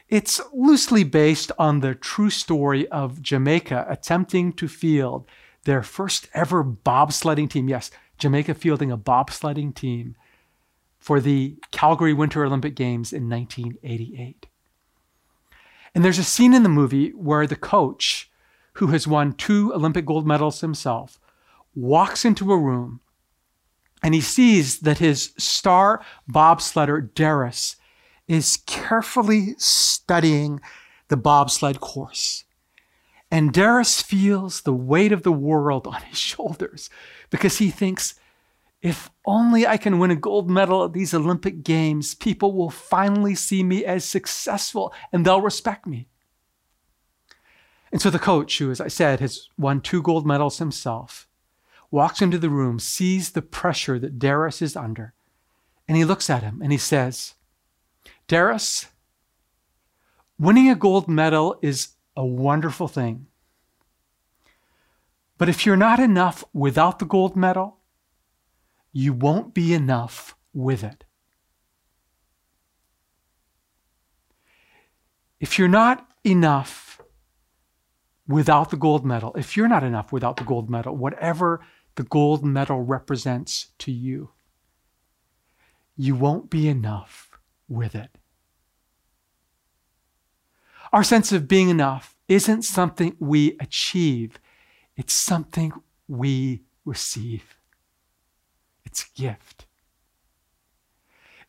It's 0.09 0.40
loosely 0.52 1.04
based 1.04 1.52
on 1.56 1.78
the 1.78 1.95
true 1.95 2.30
story 2.30 2.88
of 2.88 3.23
Jamaica 3.23 3.87
attempting 3.88 4.52
to 4.54 4.66
field 4.66 5.28
their 5.62 5.85
first 5.85 6.28
ever 6.35 6.64
bobsledding 6.64 7.49
team. 7.49 7.68
Yes, 7.68 7.92
Jamaica 8.18 8.54
fielding 8.54 8.90
a 8.90 8.99
bobsledding 8.99 9.73
team 9.73 10.16
for 10.99 11.21
the 11.21 11.59
Calgary 11.71 12.12
Winter 12.12 12.45
Olympic 12.45 12.75
Games 12.75 13.12
in 13.12 13.28
1988. 13.28 14.47
And 15.96 16.04
there's 16.04 16.18
a 16.18 16.24
scene 16.24 16.52
in 16.52 16.62
the 16.62 16.68
movie 16.68 17.08
where 17.12 17.46
the 17.46 17.56
coach, 17.56 18.30
who 18.74 18.88
has 18.88 19.06
won 19.06 19.32
two 19.32 19.72
Olympic 19.72 20.04
gold 20.04 20.26
medals 20.26 20.60
himself, 20.60 21.18
walks 21.74 22.22
into 22.22 22.52
a 22.52 22.58
room 22.58 23.00
and 24.02 24.14
he 24.14 24.20
sees 24.20 24.80
that 24.80 24.98
his 24.98 25.32
star 25.38 26.04
bobsledder, 26.30 27.14
Darius, 27.14 27.76
is 28.28 28.58
carefully 28.66 29.54
studying 29.56 30.60
the 31.08 31.16
bobsled 31.16 31.80
course. 31.80 32.44
And 33.30 33.50
Darius 33.50 34.02
feels 34.02 34.60
the 34.60 34.74
weight 34.74 35.12
of 35.12 35.22
the 35.22 35.32
world 35.32 35.86
on 35.86 36.02
his 36.02 36.18
shoulders 36.30 36.90
because 37.30 37.56
he 37.56 37.70
thinks, 37.70 38.16
if 38.86 39.10
only 39.24 39.66
I 39.66 39.78
can 39.78 39.98
win 39.98 40.12
a 40.12 40.16
gold 40.16 40.48
medal 40.48 40.84
at 40.84 40.92
these 40.92 41.12
Olympic 41.12 41.64
Games, 41.64 42.14
people 42.14 42.52
will 42.52 42.70
finally 42.70 43.34
see 43.34 43.64
me 43.64 43.84
as 43.84 44.04
successful 44.04 44.94
and 45.12 45.26
they'll 45.26 45.40
respect 45.40 45.88
me. 45.88 46.06
And 47.90 48.00
so 48.00 48.10
the 48.10 48.20
coach, 48.20 48.58
who, 48.58 48.70
as 48.70 48.80
I 48.80 48.86
said, 48.86 49.18
has 49.18 49.48
won 49.58 49.80
two 49.80 50.02
gold 50.02 50.24
medals 50.24 50.58
himself, 50.58 51.26
walks 51.90 52.22
into 52.22 52.38
the 52.38 52.48
room, 52.48 52.78
sees 52.78 53.32
the 53.32 53.42
pressure 53.42 53.98
that 53.98 54.20
Darius 54.20 54.62
is 54.62 54.76
under, 54.76 55.14
and 55.88 55.96
he 55.96 56.04
looks 56.04 56.30
at 56.30 56.44
him 56.44 56.62
and 56.62 56.70
he 56.70 56.78
says, 56.78 57.34
Darius, 58.28 58.86
winning 60.38 60.70
a 60.70 60.76
gold 60.76 61.08
medal 61.08 61.58
is 61.60 61.88
a 62.16 62.24
wonderful 62.24 62.86
thing. 62.86 63.26
But 65.38 65.48
if 65.48 65.66
you're 65.66 65.76
not 65.76 65.98
enough 65.98 66.44
without 66.52 67.00
the 67.00 67.04
gold 67.04 67.34
medal, 67.34 67.75
you 68.96 69.12
won't 69.12 69.52
be 69.52 69.74
enough 69.74 70.34
with 70.54 70.82
it. 70.82 71.04
If 75.38 75.58
you're 75.58 75.68
not 75.68 76.08
enough 76.24 77.02
without 78.26 78.70
the 78.70 78.78
gold 78.78 79.04
medal, 79.04 79.34
if 79.36 79.54
you're 79.54 79.68
not 79.68 79.84
enough 79.84 80.12
without 80.12 80.38
the 80.38 80.44
gold 80.44 80.70
medal, 80.70 80.96
whatever 80.96 81.60
the 81.96 82.04
gold 82.04 82.42
medal 82.42 82.80
represents 82.80 83.66
to 83.80 83.92
you, 83.92 84.30
you 85.94 86.14
won't 86.14 86.48
be 86.48 86.66
enough 86.66 87.38
with 87.68 87.94
it. 87.94 88.16
Our 90.90 91.04
sense 91.04 91.32
of 91.32 91.46
being 91.46 91.68
enough 91.68 92.16
isn't 92.28 92.62
something 92.62 93.14
we 93.18 93.58
achieve, 93.60 94.38
it's 94.96 95.12
something 95.12 95.74
we 96.08 96.62
receive. 96.86 97.55
It's 98.96 99.10
gift. 99.10 99.66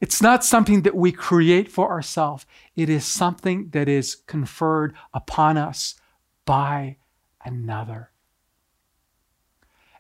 It's 0.01 0.22
not 0.22 0.44
something 0.44 0.82
that 0.82 0.98
we 0.98 1.13
create 1.13 1.72
for 1.72 1.89
ourselves. 1.89 2.46
It 2.75 2.89
is 2.89 3.06
something 3.06 3.70
that 3.70 3.88
is 3.88 4.16
conferred 4.16 4.94
upon 5.13 5.56
us 5.56 5.96
by 6.44 6.98
another. 7.46 8.12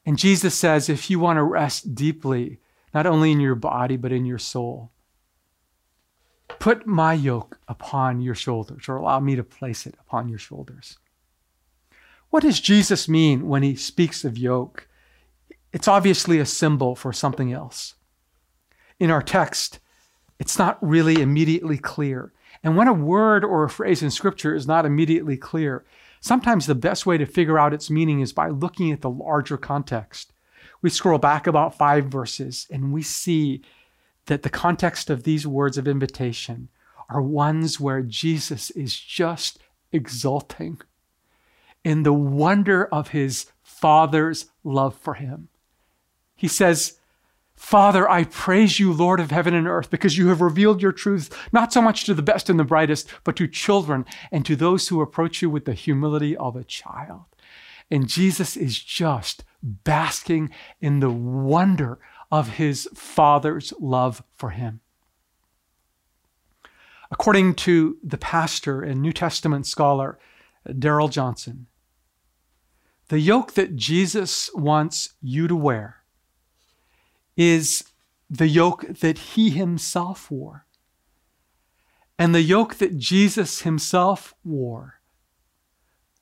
And 0.05 0.17
Jesus 0.19 0.55
says 0.55 0.89
if 0.89 1.09
you 1.09 1.19
want 1.19 1.37
to 1.37 1.43
rest 1.43 1.95
deeply, 1.95 2.59
not 2.93 3.05
only 3.05 3.31
in 3.31 3.39
your 3.39 3.55
body, 3.55 3.95
but 3.95 4.11
in 4.11 4.25
your 4.25 4.37
soul, 4.37 4.91
put 6.59 6.85
my 6.85 7.13
yoke 7.13 7.61
upon 7.69 8.19
your 8.19 8.35
shoulders, 8.35 8.89
or 8.89 8.97
allow 8.97 9.21
me 9.21 9.37
to 9.37 9.43
place 9.43 9.87
it 9.87 9.95
upon 10.01 10.27
your 10.27 10.39
shoulders. 10.39 10.97
What 12.29 12.43
does 12.43 12.59
Jesus 12.59 13.07
mean 13.07 13.47
when 13.47 13.63
he 13.63 13.77
speaks 13.77 14.25
of 14.25 14.37
yoke? 14.37 14.86
It's 15.73 15.87
obviously 15.87 16.39
a 16.39 16.45
symbol 16.45 16.95
for 16.95 17.13
something 17.13 17.51
else. 17.51 17.95
In 18.99 19.11
our 19.11 19.21
text, 19.21 19.79
it's 20.39 20.57
not 20.57 20.77
really 20.81 21.21
immediately 21.21 21.77
clear. 21.77 22.33
And 22.63 22.75
when 22.75 22.87
a 22.87 22.93
word 22.93 23.43
or 23.43 23.63
a 23.63 23.69
phrase 23.69 24.01
in 24.01 24.09
Scripture 24.11 24.55
is 24.55 24.65
not 24.65 24.85
immediately 24.85 25.37
clear, 25.37 25.85
Sometimes 26.19 26.65
the 26.65 26.75
best 26.75 27.05
way 27.05 27.17
to 27.17 27.25
figure 27.25 27.59
out 27.59 27.73
its 27.73 27.89
meaning 27.89 28.19
is 28.21 28.33
by 28.33 28.49
looking 28.49 28.91
at 28.91 29.01
the 29.01 29.09
larger 29.09 29.57
context. 29.57 30.33
We 30.81 30.89
scroll 30.89 31.19
back 31.19 31.47
about 31.47 31.77
five 31.77 32.05
verses 32.05 32.67
and 32.69 32.91
we 32.91 33.01
see 33.01 33.61
that 34.25 34.43
the 34.43 34.49
context 34.49 35.09
of 35.09 35.23
these 35.23 35.47
words 35.47 35.77
of 35.77 35.87
invitation 35.87 36.69
are 37.09 37.21
ones 37.21 37.79
where 37.79 38.01
Jesus 38.01 38.69
is 38.71 38.99
just 38.99 39.59
exulting 39.91 40.81
in 41.83 42.03
the 42.03 42.13
wonder 42.13 42.85
of 42.85 43.09
his 43.09 43.45
Father's 43.63 44.47
love 44.63 44.95
for 44.97 45.13
him. 45.13 45.47
He 46.37 46.47
says, 46.47 46.99
Father, 47.55 48.07
I 48.07 48.23
praise 48.23 48.79
you, 48.79 48.93
Lord 48.93 49.19
of 49.19 49.31
heaven 49.31 49.55
and 49.55 49.67
earth, 49.67 49.89
because 49.89 50.17
you 50.17 50.27
have 50.27 50.41
revealed 50.41 50.81
your 50.81 50.91
truth, 50.91 51.35
not 51.51 51.73
so 51.73 51.81
much 51.81 52.05
to 52.05 52.13
the 52.13 52.21
best 52.21 52.49
and 52.49 52.59
the 52.59 52.63
brightest, 52.63 53.09
but 53.23 53.35
to 53.37 53.47
children 53.47 54.05
and 54.31 54.45
to 54.45 54.55
those 54.55 54.87
who 54.87 55.01
approach 55.01 55.41
you 55.41 55.49
with 55.49 55.65
the 55.65 55.73
humility 55.73 56.37
of 56.37 56.55
a 56.55 56.63
child. 56.63 57.25
And 57.89 58.07
Jesus 58.07 58.55
is 58.55 58.79
just 58.79 59.43
basking 59.63 60.51
in 60.79 60.99
the 60.99 61.09
wonder 61.09 61.97
of 62.31 62.49
his 62.57 62.87
Father's 62.93 63.73
love 63.79 64.23
for 64.35 64.51
him. 64.51 64.81
According 67.09 67.55
to 67.55 67.97
the 68.03 68.17
pastor 68.17 68.81
and 68.81 69.01
New 69.01 69.13
Testament 69.13 69.65
scholar 69.65 70.19
Darrell 70.77 71.07
Johnson, 71.07 71.67
the 73.07 73.19
yoke 73.19 73.53
that 73.53 73.77
Jesus 73.77 74.49
wants 74.53 75.13
you 75.21 75.47
to 75.47 75.55
wear 75.55 76.03
is 77.37 77.83
the 78.29 78.47
yoke 78.47 78.85
that 78.99 79.17
he 79.19 79.51
himself 79.51 80.29
wore. 80.29 80.65
And 82.19 82.33
the 82.33 82.41
yoke 82.41 82.75
that 82.75 82.97
Jesus 82.97 83.61
himself 83.61 84.33
wore 84.43 84.95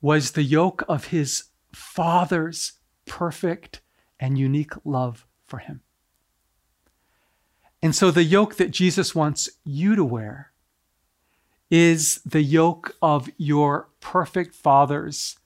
was 0.01 0.31
the 0.31 0.43
yoke 0.43 0.83
of 0.87 1.05
his 1.05 1.45
Father's 1.73 2.73
perfect 3.05 3.81
and 4.19 4.37
unique 4.37 4.73
love 4.83 5.25
for 5.47 5.59
him. 5.59 5.81
And 7.81 7.95
so 7.95 8.11
the 8.11 8.23
yoke 8.23 8.55
that 8.55 8.71
Jesus 8.71 9.15
wants 9.15 9.49
you 9.63 9.95
to 9.95 10.03
wear 10.03 10.51
is 11.69 12.21
the 12.25 12.41
yoke 12.41 12.95
of 13.01 13.29
your 13.37 13.89
perfect 13.99 14.53
Father's 14.53 15.37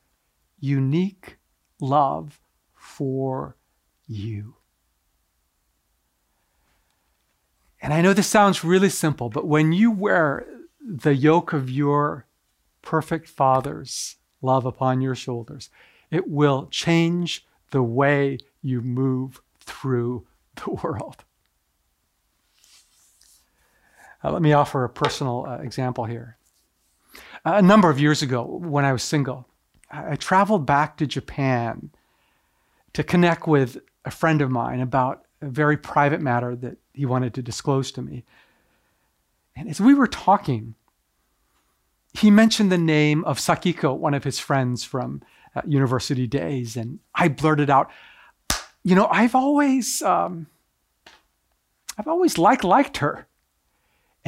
unique 0.60 1.38
love 1.80 2.40
for 2.76 3.56
you. 4.08 4.59
And 7.82 7.94
I 7.94 8.02
know 8.02 8.14
this 8.14 8.28
sounds 8.28 8.64
really 8.64 8.90
simple, 8.90 9.30
but 9.30 9.48
when 9.48 9.72
you 9.72 9.92
wear 9.92 10.46
the 10.82 11.16
yoke 11.16 11.54
of 11.54 11.70
your 11.70 12.26
perfect 12.82 13.28
Father's 13.28 14.18
love 14.42 14.66
upon 14.66 15.02
your 15.02 15.16
shoulders, 15.16 15.70
it 16.12 16.28
will 16.28 16.68
change 16.72 17.46
the 17.72 17.84
way 17.84 18.40
you 18.62 18.82
move 18.82 19.42
through 19.60 20.26
the 20.56 20.72
world. 20.84 21.24
Uh, 24.24 24.32
let 24.32 24.42
me 24.42 24.52
offer 24.52 24.84
a 24.84 24.90
personal 24.90 25.46
uh, 25.48 25.58
example 25.58 26.06
here. 26.06 26.38
A 27.46 27.62
number 27.62 27.90
of 27.90 28.00
years 28.00 28.22
ago, 28.22 28.44
when 28.44 28.84
I 28.84 28.92
was 28.92 29.02
single, 29.02 29.48
I 29.90 30.18
traveled 30.18 30.66
back 30.66 30.98
to 30.98 31.08
Japan 31.08 31.92
to 32.94 33.04
connect 33.04 33.48
with 33.48 33.78
a 34.04 34.12
friend 34.12 34.42
of 34.42 34.52
mine 34.52 34.82
about 34.82 35.26
a 35.42 35.48
very 35.48 35.78
private 35.78 36.22
matter 36.22 36.56
that 36.58 36.78
he 36.94 37.06
wanted 37.06 37.34
to 37.36 37.42
disclose 37.42 37.92
to 37.94 38.02
me. 38.02 38.26
And 39.56 39.70
as 39.70 39.80
we 39.80 39.94
were 39.94 40.08
talking, 40.08 40.76
he 42.14 42.32
mentioned 42.32 42.72
the 42.72 42.78
name 42.78 43.24
of 43.26 43.38
Sakiko, 43.38 43.96
one 43.96 44.14
of 44.14 44.24
his 44.24 44.40
friends 44.40 44.84
from 44.84 45.22
uh, 45.56 45.62
university 45.66 46.28
days, 46.28 46.76
and 46.76 47.00
I 47.14 47.28
blurted 47.28 47.70
out, 47.70 47.92
"You 48.84 48.96
know, 48.96 49.08
I've 49.12 49.36
always, 49.36 50.02
um, 50.02 50.48
I've 51.98 52.08
always 52.08 52.38
liked 52.38 52.64
liked 52.64 52.98
her." 52.98 53.28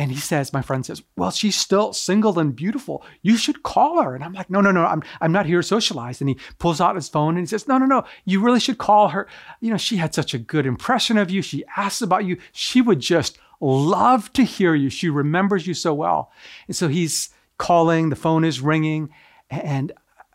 And 0.01 0.11
he 0.11 0.17
says, 0.17 0.51
my 0.51 0.63
friend 0.63 0.83
says, 0.83 1.03
Well, 1.15 1.29
she's 1.29 1.55
still 1.55 1.93
single 1.93 2.39
and 2.39 2.55
beautiful. 2.55 3.05
You 3.21 3.37
should 3.37 3.61
call 3.61 4.01
her. 4.01 4.15
And 4.15 4.23
I'm 4.23 4.33
like, 4.33 4.49
No, 4.49 4.59
no, 4.59 4.71
no, 4.71 4.83
I'm, 4.83 5.03
I'm 5.21 5.31
not 5.31 5.45
here 5.45 5.61
to 5.61 5.67
socialize. 5.67 6.19
And 6.19 6.27
he 6.27 6.39
pulls 6.57 6.81
out 6.81 6.95
his 6.95 7.07
phone 7.07 7.37
and 7.37 7.41
he 7.41 7.45
says, 7.45 7.67
No, 7.67 7.77
no, 7.77 7.85
no, 7.85 8.03
you 8.25 8.41
really 8.41 8.59
should 8.59 8.79
call 8.79 9.09
her. 9.09 9.27
You 9.59 9.69
know, 9.69 9.77
she 9.77 9.97
had 9.97 10.15
such 10.15 10.33
a 10.33 10.39
good 10.39 10.65
impression 10.65 11.19
of 11.19 11.29
you. 11.29 11.43
She 11.43 11.63
asks 11.77 12.01
about 12.01 12.25
you. 12.25 12.39
She 12.51 12.81
would 12.81 12.99
just 12.99 13.37
love 13.59 14.33
to 14.33 14.43
hear 14.43 14.73
you. 14.73 14.89
She 14.89 15.07
remembers 15.07 15.67
you 15.67 15.75
so 15.75 15.93
well. 15.93 16.31
And 16.65 16.75
so 16.75 16.87
he's 16.87 17.29
calling, 17.59 18.09
the 18.09 18.15
phone 18.15 18.43
is 18.43 18.59
ringing. 18.59 19.13
And 19.51 19.91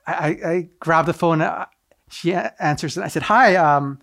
I, 0.07 0.29
I 0.29 0.69
grab 0.79 1.07
the 1.07 1.13
phone. 1.13 1.41
Uh, 1.41 1.67
she 2.09 2.33
answers, 2.35 2.97
and 2.97 3.05
I 3.05 3.09
said, 3.09 3.25
Hi, 3.25 3.57
um, 3.57 3.99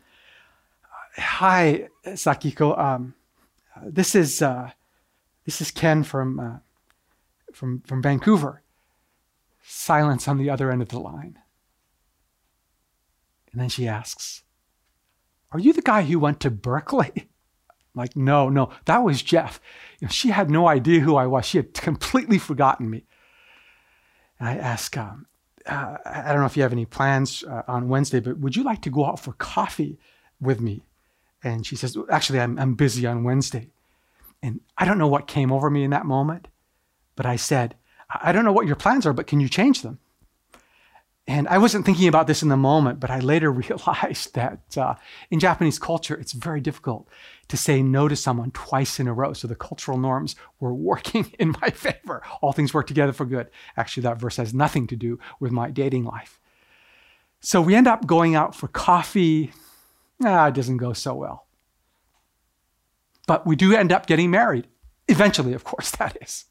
hi, 1.15 1.87
Sakiko. 2.05 2.77
Um, 2.77 3.13
this 3.81 4.13
is. 4.13 4.41
Uh, 4.41 4.71
this 5.45 5.61
is 5.61 5.71
Ken 5.71 6.03
from, 6.03 6.39
uh, 6.39 6.57
from, 7.53 7.81
from 7.81 8.01
Vancouver. 8.01 8.61
Silence 9.61 10.27
on 10.27 10.37
the 10.37 10.49
other 10.49 10.71
end 10.71 10.81
of 10.81 10.89
the 10.89 10.99
line. 10.99 11.39
And 13.51 13.61
then 13.61 13.69
she 13.69 13.87
asks, 13.87 14.43
Are 15.51 15.59
you 15.59 15.73
the 15.73 15.81
guy 15.81 16.03
who 16.03 16.19
went 16.19 16.39
to 16.41 16.51
Berkeley? 16.51 17.29
Like, 17.95 18.15
no, 18.15 18.49
no, 18.49 18.71
that 18.85 19.03
was 19.03 19.21
Jeff. 19.21 19.61
You 19.99 20.07
know, 20.07 20.11
she 20.11 20.29
had 20.29 20.49
no 20.49 20.67
idea 20.67 21.01
who 21.01 21.15
I 21.15 21.27
was. 21.27 21.45
She 21.45 21.57
had 21.57 21.73
completely 21.73 22.39
forgotten 22.39 22.89
me. 22.89 23.05
And 24.39 24.49
I 24.49 24.55
ask, 24.55 24.97
um, 24.97 25.27
uh, 25.65 25.97
I 26.05 26.31
don't 26.31 26.39
know 26.39 26.47
if 26.47 26.57
you 26.57 26.63
have 26.63 26.73
any 26.73 26.85
plans 26.85 27.43
uh, 27.43 27.61
on 27.67 27.89
Wednesday, 27.89 28.19
but 28.19 28.39
would 28.39 28.55
you 28.55 28.63
like 28.63 28.81
to 28.81 28.89
go 28.89 29.05
out 29.05 29.19
for 29.19 29.33
coffee 29.33 29.99
with 30.41 30.59
me? 30.59 30.83
And 31.43 31.65
she 31.65 31.75
says, 31.75 31.95
Actually, 32.09 32.39
I'm, 32.39 32.57
I'm 32.57 32.73
busy 32.73 33.05
on 33.05 33.23
Wednesday. 33.23 33.69
And 34.43 34.59
I 34.77 34.83
don't 34.83 34.97
know 34.97 35.07
what 35.07 35.25
came 35.25 35.53
over 35.53 35.69
me 35.69 35.85
in 35.85 35.91
that 35.91 36.05
moment, 36.05 36.49
but 37.15 37.25
I 37.25 37.37
said, 37.37 37.75
I 38.09 38.33
don't 38.33 38.43
know 38.43 38.51
what 38.51 38.67
your 38.67 38.75
plans 38.75 39.05
are, 39.05 39.13
but 39.13 39.25
can 39.25 39.39
you 39.39 39.47
change 39.47 39.81
them? 39.81 39.99
And 41.25 41.47
I 41.47 41.57
wasn't 41.57 41.85
thinking 41.85 42.09
about 42.09 42.27
this 42.27 42.43
in 42.43 42.49
the 42.49 42.57
moment, 42.57 42.99
but 42.99 43.09
I 43.09 43.19
later 43.19 43.49
realized 43.51 44.35
that 44.35 44.77
uh, 44.77 44.95
in 45.31 45.39
Japanese 45.39 45.79
culture, 45.79 46.15
it's 46.15 46.33
very 46.33 46.59
difficult 46.59 47.07
to 47.47 47.55
say 47.55 47.81
no 47.81 48.09
to 48.09 48.17
someone 48.17 48.51
twice 48.51 48.99
in 48.99 49.07
a 49.07 49.13
row. 49.13 49.31
So 49.31 49.47
the 49.47 49.55
cultural 49.55 49.97
norms 49.97 50.35
were 50.59 50.73
working 50.73 51.31
in 51.39 51.55
my 51.61 51.69
favor. 51.69 52.21
All 52.41 52.51
things 52.51 52.73
work 52.73 52.87
together 52.87 53.13
for 53.13 53.25
good. 53.25 53.49
Actually, 53.77 54.03
that 54.03 54.19
verse 54.19 54.35
has 54.35 54.53
nothing 54.53 54.87
to 54.87 54.97
do 54.97 55.17
with 55.39 55.53
my 55.53 55.71
dating 55.71 56.03
life. 56.03 56.37
So 57.39 57.61
we 57.61 57.75
end 57.75 57.87
up 57.87 58.05
going 58.05 58.35
out 58.35 58.53
for 58.53 58.67
coffee. 58.67 59.53
Ah, 60.21 60.47
it 60.47 60.53
doesn't 60.53 60.77
go 60.77 60.91
so 60.91 61.13
well. 61.13 61.42
But 63.27 63.45
we 63.45 63.55
do 63.55 63.75
end 63.75 63.91
up 63.91 64.05
getting 64.05 64.31
married. 64.31 64.67
Eventually, 65.07 65.53
of 65.53 65.63
course, 65.63 65.91
that 65.97 66.17
is. 66.21 66.45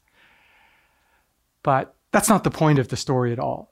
But 1.61 1.95
that's 2.11 2.29
not 2.29 2.43
the 2.43 2.51
point 2.51 2.79
of 2.79 2.89
the 2.89 2.97
story 2.97 3.31
at 3.31 3.39
all. 3.39 3.71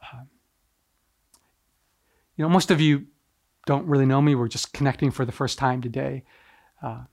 You 2.36 2.44
know, 2.44 2.50
most 2.50 2.72
of 2.72 2.82
you 2.82 3.08
don't 3.66 3.86
really 3.86 4.06
know 4.06 4.22
me. 4.22 4.34
We're 4.34 4.48
just 4.48 4.74
connecting 4.74 5.12
for 5.12 5.26
the 5.26 5.32
first 5.32 5.58
time 5.58 5.82
today. 5.82 6.24
Uh, 6.82 7.04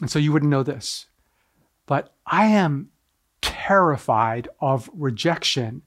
and 0.00 0.10
so 0.10 0.18
you 0.18 0.32
wouldn't 0.32 0.50
know 0.50 0.62
this. 0.62 1.06
But 1.86 2.14
I 2.26 2.46
am 2.46 2.90
terrified 3.42 4.48
of 4.60 4.88
rejection, 4.92 5.82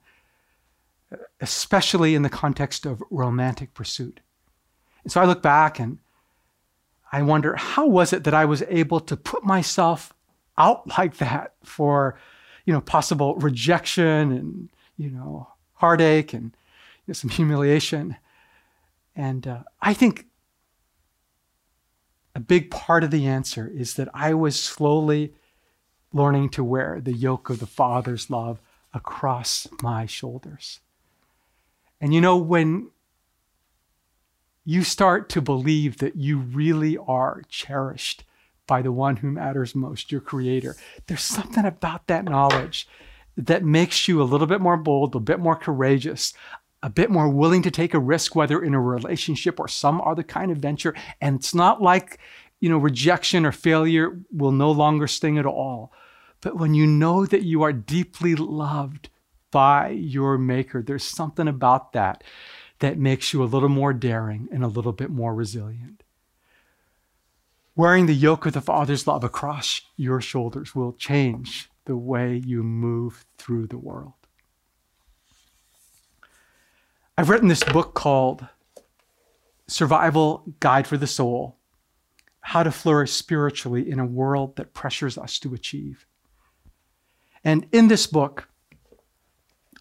especially 1.39 2.15
in 2.15 2.23
the 2.23 2.29
context 2.29 2.86
of 2.86 3.01
romantic 3.09 3.73
pursuit. 3.73 4.19
And 5.03 5.12
so 5.12 5.21
I 5.21 5.25
look 5.25 5.41
back 5.41 5.79
and 5.79 5.99
I 7.13 7.21
wonder 7.21 7.56
how 7.56 7.86
was 7.86 8.12
it 8.12 8.23
that 8.23 8.34
I 8.34 8.45
was 8.45 8.63
able 8.63 8.99
to 9.02 9.15
put 9.15 9.43
myself 9.43 10.12
out 10.58 10.97
like 10.97 11.17
that 11.17 11.54
for, 11.63 12.17
you 12.65 12.73
know, 12.73 12.82
possible 12.82 13.36
rejection 13.36 14.32
and, 14.32 14.69
you 14.97 15.12
know, 15.12 15.47
heartache 15.76 16.34
and 16.34 16.45
you 17.06 17.12
know, 17.12 17.13
some 17.13 17.30
humiliation. 17.30 18.17
And 19.15 19.45
uh, 19.45 19.60
I 19.80 19.93
think 19.93 20.26
a 22.34 22.39
big 22.39 22.71
part 22.71 23.04
of 23.04 23.12
the 23.12 23.28
answer 23.28 23.71
is 23.71 23.93
that 23.93 24.10
I 24.12 24.34
was 24.34 24.60
slowly 24.60 25.36
learning 26.13 26.49
to 26.49 26.63
wear 26.63 26.99
the 26.99 27.13
yoke 27.13 27.52
of 27.52 27.60
the 27.60 27.67
Father's 27.67 28.32
love 28.32 28.60
across 28.91 29.67
my 29.84 30.08
shoulders. 30.08 30.80
And 32.02 32.12
you 32.12 32.21
know, 32.21 32.38
when 32.38 32.89
you 34.65 34.84
start 34.84 35.30
to 35.30 35.41
believe 35.41 35.97
that 35.97 36.15
you 36.15 36.39
really 36.39 36.97
are 36.97 37.43
cherished 37.49 38.23
by 38.65 38.82
the 38.82 38.91
one 38.91 39.17
who 39.17 39.30
matters 39.30 39.76
most, 39.76 40.12
your 40.12 40.21
creator. 40.21 40.76
There's 41.08 41.21
something 41.21 41.65
about 41.65 42.08
that 42.08 42.23
knowledge 42.23 42.88
that 43.36 43.63
makes 43.63 44.08
you 44.08 44.21
a 44.21 44.23
little 44.23 44.47
bit 44.47 44.62
more 44.62 44.78
bold, 44.78 45.15
a 45.15 45.19
bit 45.19 45.39
more 45.39 45.56
courageous, 45.56 46.34
a 46.82 46.89
bit 46.89 47.10
more 47.10 47.30
willing 47.30 47.62
to 47.63 47.71
take 47.71 47.93
a 47.93 47.99
risk, 47.99 48.36
whether 48.36 48.62
in 48.62 48.73
a 48.73 48.80
relationship 48.80 49.60
or 49.60 49.67
some 49.67 50.02
other 50.02 50.23
kind 50.23 50.52
of 50.52 50.58
venture. 50.58 50.93
And 51.19 51.38
it's 51.38 51.54
not 51.54 51.82
like, 51.82 52.19
you 52.60 52.69
know, 52.69 52.78
rejection 52.78 53.45
or 53.45 53.52
failure 53.52 54.19
will 54.32 54.52
no 54.52 54.71
longer 54.71 55.08
sting 55.08 55.38
at 55.38 55.45
all. 55.45 55.91
But 56.41 56.58
when 56.58 56.73
you 56.73 56.86
know 56.86 57.26
that 57.26 57.43
you 57.43 57.63
are 57.63 57.73
deeply 57.73 58.36
loved 58.36 59.10
by 59.52 59.89
your 59.89 60.38
maker, 60.38 60.82
there's 60.82 61.04
something 61.04 61.47
about 61.47 61.93
that 61.93 62.23
that 62.83 62.97
makes 62.97 63.31
you 63.31 63.41
a 63.41 63.45
little 63.45 63.69
more 63.69 63.93
daring 63.93 64.49
and 64.51 64.61
a 64.61 64.67
little 64.67 64.91
bit 64.91 65.09
more 65.09 65.33
resilient. 65.33 66.03
Wearing 67.77 68.07
the 68.07 68.13
yoke 68.13 68.45
of 68.45 68.51
the 68.51 68.59
Father's 68.59 69.07
love 69.07 69.23
across 69.23 69.79
your 69.95 70.19
shoulders 70.19 70.75
will 70.75 70.91
change 70.91 71.69
the 71.85 71.95
way 71.95 72.35
you 72.35 72.61
move 72.61 73.23
through 73.37 73.67
the 73.67 73.77
world. 73.77 74.11
I've 77.17 77.29
written 77.29 77.47
this 77.47 77.63
book 77.63 77.93
called 77.93 78.45
Survival 79.65 80.43
Guide 80.59 80.85
for 80.85 80.97
the 80.97 81.07
Soul 81.07 81.55
How 82.41 82.63
to 82.63 82.71
Flourish 82.71 83.13
Spiritually 83.13 83.89
in 83.89 83.97
a 83.97 84.05
World 84.05 84.57
That 84.57 84.73
Pressures 84.73 85.17
Us 85.17 85.39
to 85.39 85.53
Achieve. 85.53 86.05
And 87.45 87.65
in 87.71 87.87
this 87.87 88.07
book, 88.07 88.49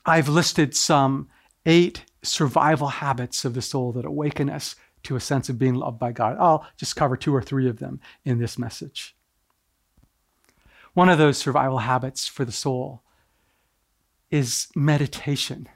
I've 0.06 0.28
listed 0.28 0.76
some 0.76 1.28
eight 1.66 2.04
survival 2.22 2.88
habits 2.88 3.44
of 3.44 3.54
the 3.54 3.62
soul 3.62 3.92
that 3.92 4.04
awaken 4.04 4.48
us 4.48 4.76
to 5.04 5.16
a 5.16 5.20
sense 5.20 5.48
of 5.48 5.58
being 5.58 5.74
loved 5.74 5.98
by 5.98 6.12
God. 6.12 6.37
I'll 6.38 6.66
just 6.76 6.96
cover 6.96 7.16
two 7.16 7.35
or 7.35 7.42
three 7.42 7.68
of 7.68 7.78
them 7.78 8.00
in 8.24 8.38
this 8.38 8.58
message. 8.58 9.16
One 10.94 11.08
of 11.08 11.18
those 11.18 11.38
survival 11.38 11.78
habits 11.78 12.28
for 12.28 12.44
the 12.44 12.52
soul 12.52 13.02
is 14.30 14.68
meditation. 14.74 15.68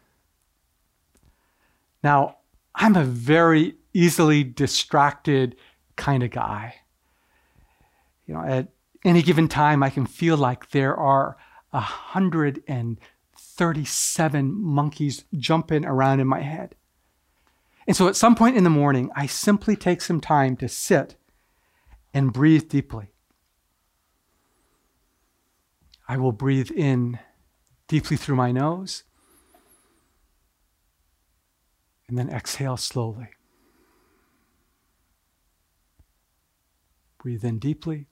Now, 2.02 2.36
I'm 2.74 2.94
a 2.96 3.04
very 3.04 3.76
easily 3.92 4.44
distracted 4.44 5.56
kind 5.96 6.22
of 6.22 6.30
guy. 6.30 6.76
You 8.26 8.34
know, 8.34 8.42
at 8.42 8.68
any 9.04 9.22
given 9.22 9.48
time, 9.48 9.82
I 9.82 9.90
can 9.90 10.06
feel 10.06 10.36
like 10.36 10.70
there 10.70 10.96
are 10.96 11.36
a 11.72 11.80
hundred 11.80 12.62
and 12.68 12.98
37 13.56 14.54
monkeys 14.54 15.24
jumping 15.36 15.84
around 15.84 16.20
in 16.20 16.26
my 16.26 16.40
head. 16.40 16.74
And 17.86 17.96
so 17.96 18.08
at 18.08 18.16
some 18.16 18.34
point 18.34 18.56
in 18.56 18.64
the 18.64 18.70
morning, 18.70 19.10
I 19.14 19.26
simply 19.26 19.76
take 19.76 20.00
some 20.00 20.20
time 20.20 20.56
to 20.56 20.68
sit 20.68 21.16
and 22.12 22.32
breathe 22.32 22.68
deeply. 22.68 23.08
I 26.08 26.16
will 26.16 26.32
breathe 26.32 26.70
in 26.70 27.18
deeply 27.88 28.16
through 28.16 28.36
my 28.36 28.52
nose 28.52 29.04
and 32.08 32.16
then 32.16 32.28
exhale 32.28 32.76
slowly. 32.76 33.28
Breathe 37.18 37.44
in 37.44 37.58
deeply 37.58 38.06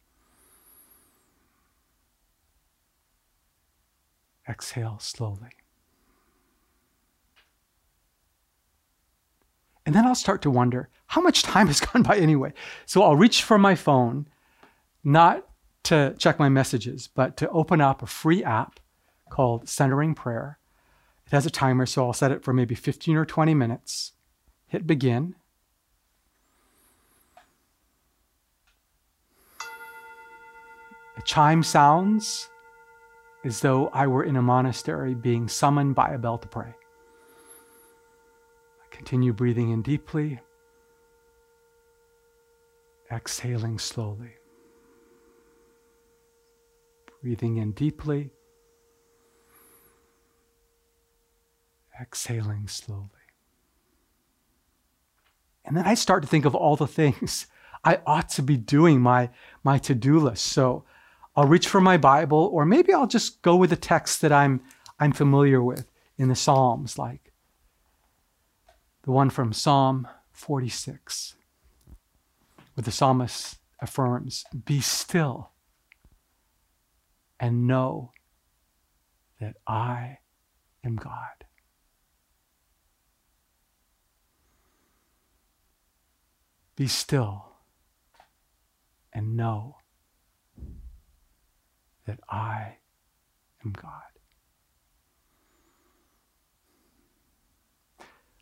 Exhale 4.49 4.99
slowly. 5.01 5.51
And 9.87 9.95
then 9.95 10.07
I'll 10.07 10.15
start 10.15 10.43
to 10.43 10.51
wonder 10.51 10.89
how 11.09 11.21
much 11.21 11.43
time 11.43 11.67
has 11.67 11.81
gone 11.93 12.03
by 12.03 12.17
anyway. 12.17 12.53
So 12.87 13.03
I'll 13.03 13.17
reach 13.17 13.43
for 13.43 13.59
my 13.59 13.75
phone, 13.75 14.27
not 15.03 15.47
to 15.85 16.15
check 16.19 16.39
my 16.39 16.49
messages, 16.49 17.09
but 17.09 17.37
to 17.39 17.49
open 17.51 17.81
up 17.81 18.03
a 18.03 18.07
free 18.07 18.43
app 18.43 18.81
called 19.31 19.69
Centering 19.69 20.15
Prayer. 20.15 20.59
It 21.27 21.33
has 21.33 21.47
a 21.47 21.51
timer, 21.51 21.87
so 21.87 22.07
I'll 22.07 22.13
set 22.13 22.33
it 22.33 22.43
for 22.43 22.53
maybe 22.53 22.75
15 22.75 23.17
or 23.17 23.25
20 23.25 23.55
minutes. 23.55 24.13
Hit 24.67 24.87
begin. 24.87 25.35
A 31.17 31.23
chime 31.23 31.63
sounds 31.63 32.49
as 33.45 33.61
though 33.61 33.89
I 33.89 34.07
were 34.07 34.25
in 34.25 34.37
a 34.37 34.43
monastery 34.43 35.15
being 35.15 35.49
summoned 35.49 35.95
by 35.95 36.11
a 36.11 36.19
bell 36.19 36.39
to 36.39 36.49
pray. 36.49 36.75
I 38.83 38.97
continue 38.97 39.35
breathing 39.35 39.71
in 39.71 39.83
deeply, 39.83 40.41
exhaling 43.13 43.79
slowly. 43.79 44.33
Breathing 47.23 47.59
in 47.59 47.73
deeply, 47.73 48.31
exhaling 52.01 52.67
slowly. 52.69 53.09
And 55.67 55.77
then 55.77 55.87
I 55.87 55.95
start 55.95 56.23
to 56.23 56.29
think 56.29 56.45
of 56.45 56.55
all 56.55 56.77
the 56.77 56.87
things 56.87 57.47
I 57.85 58.01
ought 58.07 58.31
to 58.31 58.43
be 58.43 58.57
doing, 58.57 59.01
my, 59.03 59.29
my 59.63 59.77
to 59.79 59.95
do 59.95 60.19
list. 60.19 60.47
So 60.47 60.85
I'll 61.37 61.49
reach 61.49 61.67
for 61.67 61.81
my 61.81 61.97
Bible, 61.97 62.49
or 62.53 62.65
maybe 62.65 62.93
I'll 62.93 63.07
just 63.07 63.43
go 63.43 63.57
with 63.57 63.73
a 63.73 63.77
text 63.77 64.21
that 64.21 64.33
I'm, 64.33 64.61
I'm 65.01 65.13
familiar 65.13 65.63
with 65.63 65.91
in 66.17 66.29
the 66.29 66.37
Psalms, 66.37 66.99
like 66.99 67.33
the 69.03 69.11
one 69.11 69.31
from 69.31 69.53
Psalm 69.53 70.07
46, 70.33 71.35
where 72.75 72.83
the 72.83 72.93
psalmist 72.93 73.59
affirms, 73.81 74.45
Be 74.65 74.81
still 74.81 75.51
and 77.41 77.67
know 77.67 78.13
that 79.41 79.57
I 79.67 80.19
am 80.85 80.97
God. 80.97 81.45
Be 86.77 86.87
still 86.87 87.57
and 89.13 89.37
know 89.37 89.77
that 92.07 92.21
I 92.29 92.77
am 93.65 93.73
God. 93.73 94.03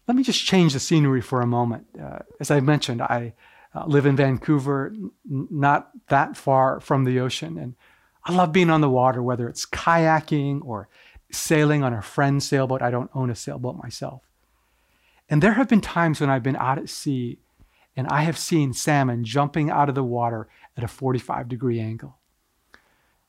Let 0.08 0.16
me 0.16 0.22
just 0.22 0.44
change 0.44 0.72
the 0.72 0.80
scenery 0.80 1.20
for 1.20 1.40
a 1.40 1.46
moment. 1.46 1.86
Uh, 2.00 2.20
as 2.40 2.50
I 2.50 2.60
mentioned, 2.60 3.02
I 3.02 3.34
uh, 3.74 3.86
live 3.86 4.04
in 4.04 4.16
Vancouver, 4.16 4.92
n- 4.94 5.10
not 5.24 5.90
that 6.08 6.36
far 6.36 6.80
from 6.80 7.04
the 7.04 7.20
ocean, 7.20 7.56
and 7.56 7.74
I 8.24 8.32
love 8.32 8.52
being 8.52 8.70
on 8.70 8.80
the 8.80 8.90
water, 8.90 9.22
whether 9.22 9.48
it's 9.48 9.64
kayaking 9.64 10.60
or 10.64 10.88
sailing 11.30 11.82
on 11.82 11.92
a 11.92 12.02
friend's 12.02 12.46
sailboat. 12.46 12.82
I 12.82 12.90
don't 12.90 13.10
own 13.14 13.30
a 13.30 13.34
sailboat 13.34 13.76
myself. 13.82 14.22
And 15.28 15.42
there 15.42 15.54
have 15.54 15.68
been 15.68 15.80
times 15.80 16.20
when 16.20 16.30
I've 16.30 16.42
been 16.42 16.56
out 16.56 16.78
at 16.78 16.88
sea 16.88 17.38
and 17.96 18.06
I 18.08 18.22
have 18.22 18.38
seen 18.38 18.72
salmon 18.72 19.24
jumping 19.24 19.70
out 19.70 19.88
of 19.88 19.94
the 19.94 20.04
water 20.04 20.48
at 20.76 20.84
a 20.84 20.88
45 20.88 21.48
degree 21.48 21.80
angle. 21.80 22.18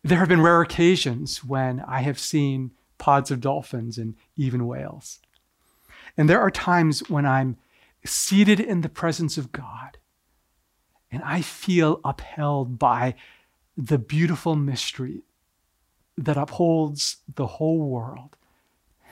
There 0.03 0.19
have 0.19 0.27
been 0.27 0.41
rare 0.41 0.61
occasions 0.61 1.43
when 1.43 1.79
I 1.79 2.01
have 2.01 2.19
seen 2.19 2.71
pods 2.97 3.31
of 3.31 3.39
dolphins 3.39 3.97
and 3.97 4.15
even 4.35 4.67
whales. 4.67 5.19
And 6.17 6.29
there 6.29 6.41
are 6.41 6.51
times 6.51 7.09
when 7.09 7.25
I'm 7.25 7.57
seated 8.05 8.59
in 8.59 8.81
the 8.81 8.89
presence 8.89 9.37
of 9.37 9.51
God 9.51 9.97
and 11.09 11.23
I 11.23 11.41
feel 11.41 12.01
upheld 12.03 12.79
by 12.79 13.15
the 13.77 13.97
beautiful 13.97 14.55
mystery 14.55 15.21
that 16.17 16.37
upholds 16.37 17.17
the 17.33 17.47
whole 17.47 17.79
world 17.79 18.35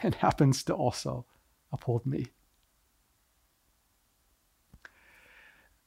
and 0.04 0.16
happens 0.16 0.64
to 0.64 0.74
also 0.74 1.26
uphold 1.72 2.06
me. 2.06 2.28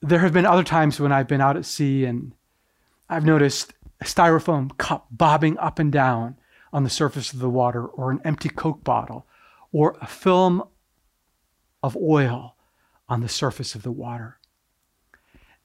There 0.01 0.21
have 0.21 0.33
been 0.33 0.47
other 0.47 0.65
times 0.65 1.01
when 1.01 1.13
I've 1.13 1.29
been 1.29 1.41
out 1.41 1.57
at 1.57 1.67
sea 1.67 2.05
and 2.05 2.33
I've 3.09 3.25
noticed 3.25 3.75
styrofoam 4.05 4.77
cup 4.79 5.07
bobbing 5.11 5.59
up 5.59 5.79
and 5.79 5.93
down 5.93 6.37
on 6.73 6.85
the 6.85 6.91
surface 6.91 7.33
of 7.33 7.39
the 7.39 7.51
water, 7.51 7.85
or 7.85 8.11
an 8.11 8.21
empty 8.25 8.49
Coke 8.49 8.83
bottle, 8.83 9.27
or 9.73 9.97
a 10.01 10.07
film 10.07 10.63
of 11.83 11.97
oil 11.97 12.57
on 13.09 13.21
the 13.21 13.29
surface 13.29 13.75
of 13.75 13.83
the 13.83 13.93
water. 13.93 14.39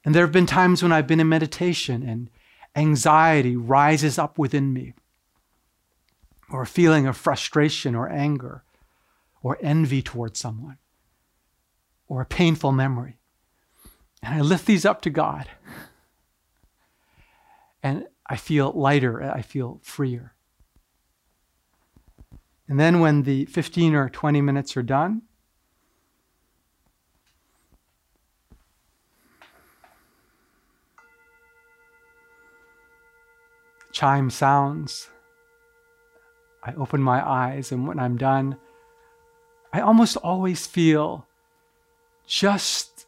And 0.05 0.13
there 0.13 0.23
have 0.23 0.31
been 0.31 0.45
times 0.45 0.83
when 0.83 0.91
I've 0.91 1.07
been 1.07 1.19
in 1.19 1.29
meditation 1.29 2.03
and 2.03 2.29
anxiety 2.75 3.55
rises 3.55 4.19
up 4.19 4.37
within 4.37 4.71
me, 4.71 4.93
or 6.51 6.61
a 6.61 6.67
feeling 6.67 7.07
of 7.07 7.17
frustration 7.17 7.95
or 7.95 8.07
anger, 8.09 8.63
or 9.41 9.57
envy 9.61 10.01
towards 10.01 10.39
someone, 10.39 10.77
or 12.07 12.21
a 12.21 12.25
painful 12.25 12.71
memory. 12.71 13.17
And 14.21 14.35
I 14.35 14.41
lift 14.41 14.65
these 14.65 14.85
up 14.85 15.01
to 15.03 15.09
God. 15.09 15.47
And 17.81 18.05
I 18.29 18.35
feel 18.35 18.71
lighter, 18.71 19.23
uh, 19.23 19.33
I 19.33 19.41
feel 19.41 19.79
freer. 19.81 20.33
And 22.67 22.79
then 22.79 22.99
when 22.99 23.23
the 23.23 23.45
15 23.45 23.95
or 23.95 24.09
20 24.09 24.41
minutes 24.41 24.77
are 24.77 24.83
done, 24.83 25.23
chime 33.91 34.29
sounds. 34.29 35.09
I 36.63 36.73
open 36.75 37.01
my 37.01 37.27
eyes, 37.27 37.71
and 37.71 37.87
when 37.87 37.97
I'm 37.97 38.17
done, 38.17 38.57
I 39.73 39.79
almost 39.79 40.17
always 40.17 40.67
feel 40.67 41.25
just 42.27 43.07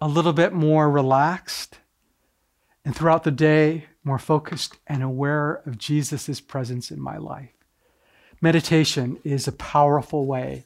a 0.00 0.08
little 0.08 0.32
bit 0.32 0.52
more 0.52 0.90
relaxed 0.90 1.78
and 2.84 2.96
throughout 2.96 3.22
the 3.24 3.30
day, 3.30 3.84
more 4.04 4.18
focused 4.18 4.78
and 4.86 5.02
aware 5.02 5.62
of 5.66 5.78
Jesus' 5.78 6.40
presence 6.40 6.90
in 6.90 7.00
my 7.00 7.16
life. 7.16 7.52
Meditation 8.40 9.18
is 9.24 9.46
a 9.46 9.52
powerful 9.52 10.26
way 10.26 10.64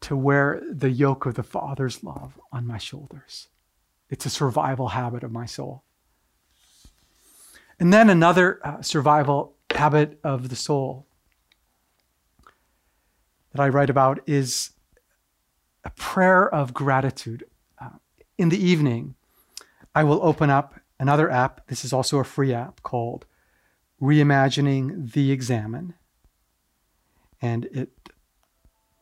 to 0.00 0.16
wear 0.16 0.62
the 0.70 0.90
yoke 0.90 1.26
of 1.26 1.34
the 1.34 1.42
Father's 1.42 2.02
love 2.02 2.38
on 2.52 2.66
my 2.66 2.78
shoulders. 2.78 3.48
It's 4.08 4.26
a 4.26 4.30
survival 4.30 4.88
habit 4.88 5.22
of 5.22 5.32
my 5.32 5.46
soul. 5.46 5.82
And 7.78 7.92
then 7.92 8.10
another 8.10 8.60
uh, 8.64 8.82
survival 8.82 9.54
habit 9.74 10.18
of 10.22 10.48
the 10.48 10.56
soul 10.56 11.06
that 13.52 13.60
I 13.60 13.68
write 13.68 13.90
about 13.90 14.20
is 14.26 14.70
a 15.84 15.90
prayer 15.90 16.52
of 16.52 16.74
gratitude. 16.74 17.44
Uh, 17.80 17.90
in 18.36 18.50
the 18.50 18.62
evening, 18.62 19.14
I 19.94 20.04
will 20.04 20.20
open 20.22 20.50
up 20.50 20.79
another 21.00 21.30
app. 21.30 21.66
This 21.66 21.84
is 21.84 21.92
also 21.92 22.18
a 22.18 22.24
free 22.24 22.54
app 22.54 22.82
called 22.84 23.26
Reimagining 24.00 25.12
the 25.12 25.32
Examen. 25.32 25.94
And 27.42 27.64
it 27.64 27.90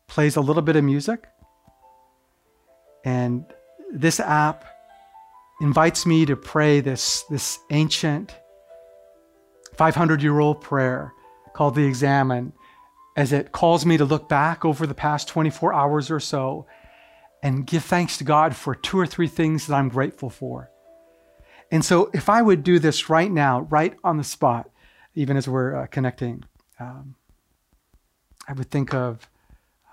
plays 0.07 0.37
a 0.37 0.41
little 0.41 0.63
bit 0.63 0.77
of 0.77 0.85
music. 0.85 1.27
And 3.05 3.45
this 3.93 4.21
app 4.21 4.65
invites 5.61 6.07
me 6.07 6.25
to 6.25 6.37
pray 6.37 6.81
this, 6.81 7.25
this 7.25 7.59
ancient 7.71 8.35
500 9.75 10.23
year 10.23 10.39
old 10.39 10.61
prayer 10.61 11.13
called 11.53 11.75
the 11.75 11.87
Examen 11.87 12.53
as 13.17 13.33
it 13.33 13.51
calls 13.51 13.85
me 13.85 13.97
to 13.97 14.05
look 14.05 14.29
back 14.29 14.65
over 14.65 14.87
the 14.87 14.95
past 14.95 15.27
24 15.27 15.75
hours 15.75 16.11
or 16.11 16.21
so 16.21 16.67
and 17.43 17.67
give 17.67 17.85
thanks 17.85 18.19
to 18.19 18.25
God 18.25 18.55
for 18.55 18.77
two 18.77 18.99
or 18.99 19.07
three 19.07 19.27
things 19.27 19.67
that 19.67 19.75
I'm 19.75 19.89
grateful 19.89 20.31
for. 20.31 20.71
And 21.71 21.85
so, 21.85 22.11
if 22.15 22.29
I 22.29 22.41
would 22.41 22.63
do 22.63 22.79
this 22.79 23.11
right 23.11 23.31
now, 23.31 23.61
right 23.63 23.95
on 24.03 24.17
the 24.17 24.25
spot, 24.25 24.71
even 25.15 25.37
as 25.37 25.49
we're 25.49 25.77
uh, 25.77 25.87
connecting, 25.87 26.45
um, 26.81 27.15
I 28.49 28.55
would 28.55 28.71
think 28.71 28.95
of 28.95 29.29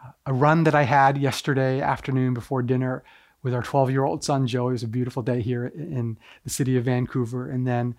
uh, 0.04 0.12
a 0.26 0.34
run 0.34 0.64
that 0.64 0.76
I 0.76 0.84
had 0.84 1.18
yesterday 1.18 1.82
afternoon 1.82 2.34
before 2.34 2.62
dinner 2.62 3.04
with 3.44 3.54
our 3.54 3.62
12 3.62 3.92
year 3.92 4.04
old 4.04 4.24
son, 4.24 4.48
Joe. 4.48 4.70
It 4.70 4.74
was 4.74 4.84
a 4.84 4.88
beautiful 4.88 5.22
day 5.22 5.42
here 5.42 5.68
in 5.68 6.18
the 6.44 6.50
city 6.50 6.78
of 6.78 6.86
Vancouver. 6.86 7.50
And 7.50 7.68
then 7.68 7.96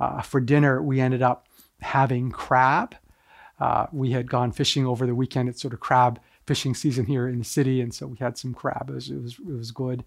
uh, 0.00 0.22
for 0.22 0.40
dinner, 0.40 0.82
we 0.82 1.00
ended 1.00 1.22
up 1.22 1.46
having 1.80 2.30
crab. 2.30 2.96
Uh, 3.60 3.86
we 3.92 4.12
had 4.12 4.30
gone 4.30 4.52
fishing 4.52 4.86
over 4.86 5.06
the 5.06 5.14
weekend. 5.14 5.48
It's 5.48 5.60
sort 5.60 5.74
of 5.74 5.80
crab 5.80 6.20
fishing 6.46 6.74
season 6.74 7.06
here 7.06 7.28
in 7.28 7.38
the 7.38 7.44
city. 7.44 7.80
And 7.80 7.92
so 7.92 8.06
we 8.06 8.16
had 8.18 8.38
some 8.38 8.54
crab. 8.54 8.88
It 8.88 8.94
was, 8.94 9.10
it 9.10 9.20
was, 9.20 9.38
it 9.38 9.52
was 9.52 9.70
good. 9.70 10.04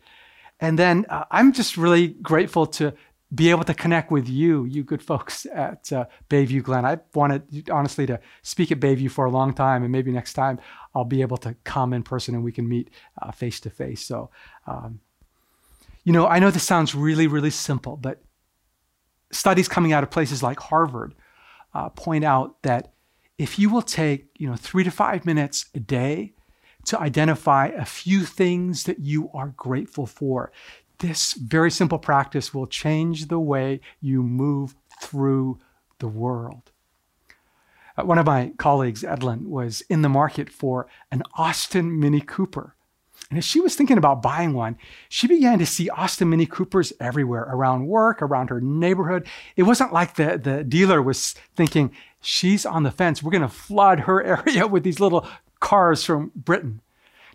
And 0.59 0.77
then 0.77 1.05
uh, 1.09 1.25
I'm 1.29 1.53
just 1.53 1.77
really 1.77 2.07
grateful 2.07 2.65
to 2.65 2.93
be 3.33 3.51
able 3.51 3.63
to 3.63 3.73
connect 3.73 4.11
with 4.11 4.27
you, 4.27 4.65
you 4.65 4.83
good 4.83 5.03
folks 5.03 5.45
at 5.53 5.91
uh, 5.93 6.05
Bayview 6.29 6.63
Glen. 6.63 6.83
I 6.85 6.99
wanted, 7.13 7.69
honestly, 7.69 8.07
to 8.07 8.19
speak 8.41 8.71
at 8.71 8.79
Bayview 8.79 9.11
for 9.11 9.25
a 9.25 9.29
long 9.29 9.53
time, 9.53 9.83
and 9.83 9.91
maybe 9.91 10.11
next 10.11 10.33
time 10.33 10.59
I'll 10.95 11.05
be 11.05 11.21
able 11.21 11.37
to 11.37 11.55
come 11.63 11.93
in 11.93 12.01
person 12.01 12.33
and 12.33 12.43
we 12.43 12.51
can 12.51 12.67
meet 12.67 12.89
face 13.35 13.59
to 13.61 13.69
face. 13.69 14.03
So, 14.03 14.31
um, 14.65 14.99
you 16.03 16.13
know, 16.13 16.25
I 16.25 16.39
know 16.39 16.49
this 16.49 16.63
sounds 16.63 16.95
really, 16.95 17.27
really 17.27 17.51
simple, 17.51 17.97
but 17.97 18.21
studies 19.31 19.67
coming 19.67 19.93
out 19.93 20.03
of 20.03 20.09
places 20.09 20.41
like 20.41 20.59
Harvard 20.59 21.13
uh, 21.73 21.89
point 21.89 22.23
out 22.23 22.61
that 22.63 22.93
if 23.37 23.59
you 23.59 23.69
will 23.69 23.83
take, 23.83 24.27
you 24.37 24.49
know, 24.49 24.55
three 24.55 24.83
to 24.83 24.91
five 24.91 25.25
minutes 25.25 25.67
a 25.75 25.79
day 25.79 26.33
to 26.85 26.99
identify 26.99 27.67
a 27.67 27.85
few 27.85 28.25
things 28.25 28.85
that 28.85 28.99
you 28.99 29.29
are 29.33 29.53
grateful 29.55 30.07
for, 30.07 30.51
this 30.99 31.33
very 31.33 31.71
simple 31.71 31.97
practice 31.97 32.53
will 32.53 32.67
change 32.67 33.27
the 33.27 33.39
way 33.39 33.81
you 33.99 34.21
move 34.21 34.75
through 35.01 35.59
the 35.99 36.07
world. 36.07 36.71
Uh, 37.97 38.05
one 38.05 38.17
of 38.17 38.25
my 38.25 38.53
colleagues, 38.57 39.03
Edlin, 39.03 39.47
was 39.47 39.81
in 39.89 40.01
the 40.01 40.09
market 40.09 40.49
for 40.49 40.87
an 41.11 41.23
Austin 41.35 41.99
Mini 41.99 42.21
Cooper. 42.21 42.75
And 43.29 43.37
as 43.37 43.45
she 43.45 43.59
was 43.59 43.75
thinking 43.75 43.97
about 43.97 44.21
buying 44.21 44.53
one, 44.53 44.77
she 45.07 45.27
began 45.27 45.59
to 45.59 45.65
see 45.65 45.89
Austin 45.89 46.29
Mini 46.29 46.45
Coopers 46.45 46.93
everywhere 46.99 47.47
around 47.49 47.87
work, 47.87 48.21
around 48.21 48.49
her 48.49 48.61
neighborhood. 48.61 49.27
It 49.55 49.63
wasn't 49.63 49.93
like 49.93 50.15
the, 50.15 50.39
the 50.41 50.63
dealer 50.63 51.01
was 51.01 51.35
thinking, 51.55 51.91
she's 52.21 52.65
on 52.65 52.83
the 52.83 52.91
fence. 52.91 53.21
We're 53.21 53.31
going 53.31 53.41
to 53.41 53.47
flood 53.49 54.01
her 54.01 54.23
area 54.47 54.65
with 54.65 54.83
these 54.83 54.99
little 54.99 55.27
cars 55.59 56.03
from 56.03 56.31
Britain. 56.35 56.81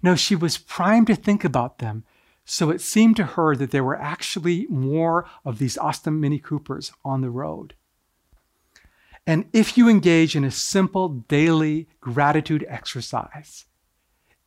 No, 0.02 0.16
she 0.16 0.34
was 0.34 0.58
primed 0.58 1.06
to 1.06 1.14
think 1.14 1.44
about 1.44 1.78
them 1.78 2.04
so 2.44 2.70
it 2.70 2.80
seemed 2.80 3.16
to 3.16 3.24
her 3.24 3.56
that 3.56 3.70
there 3.70 3.84
were 3.84 4.00
actually 4.00 4.66
more 4.68 5.26
of 5.44 5.58
these 5.58 5.78
Austin 5.78 6.20
Mini 6.20 6.38
Coopers 6.38 6.92
on 7.04 7.20
the 7.20 7.30
road. 7.30 7.74
And 9.26 9.46
if 9.52 9.78
you 9.78 9.88
engage 9.88 10.36
in 10.36 10.44
a 10.44 10.50
simple 10.50 11.08
daily 11.08 11.88
gratitude 12.00 12.66
exercise, 12.68 13.64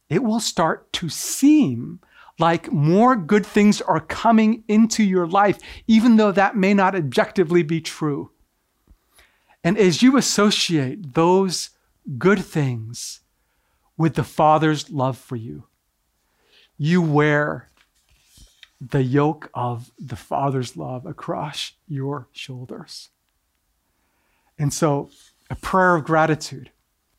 it 0.10 0.23
will 0.23 0.39
start 0.39 0.93
to 0.93 1.10
seem 1.10 1.99
like 2.39 2.71
more 2.71 3.15
good 3.15 3.45
things 3.45 3.81
are 3.81 3.99
coming 3.99 4.63
into 4.67 5.03
your 5.03 5.25
life, 5.25 5.57
even 5.88 6.17
though 6.17 6.31
that 6.31 6.55
may 6.55 6.73
not 6.73 6.95
objectively 6.95 7.63
be 7.63 7.81
true. 7.81 8.31
And 9.63 9.75
as 9.77 10.03
you 10.03 10.17
associate 10.17 11.15
those 11.15 11.71
good 12.19 12.39
things 12.45 13.21
with 13.97 14.13
the 14.13 14.23
Father's 14.23 14.91
love 14.91 15.17
for 15.17 15.36
you, 15.36 15.63
you 16.77 17.01
wear 17.01 17.71
the 18.79 19.03
yoke 19.03 19.49
of 19.53 19.91
the 19.97 20.15
Father's 20.15 20.77
love 20.77 21.05
across 21.05 21.73
your 21.87 22.27
shoulders. 22.31 23.09
And 24.59 24.73
so, 24.73 25.09
a 25.49 25.55
prayer 25.55 25.95
of 25.95 26.03
gratitude, 26.03 26.71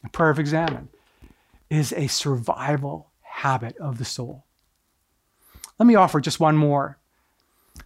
a 0.05 0.09
prayer 0.09 0.31
of 0.31 0.39
examen, 0.39 0.89
is 1.71 1.93
a 1.93 2.07
survival 2.07 3.11
habit 3.23 3.77
of 3.79 3.99
the 3.99 4.05
soul. 4.05 4.45
Let 5.79 5.87
me 5.87 5.95
offer 5.95 6.21
just 6.21 6.41
one 6.41 6.57
more 6.57 6.99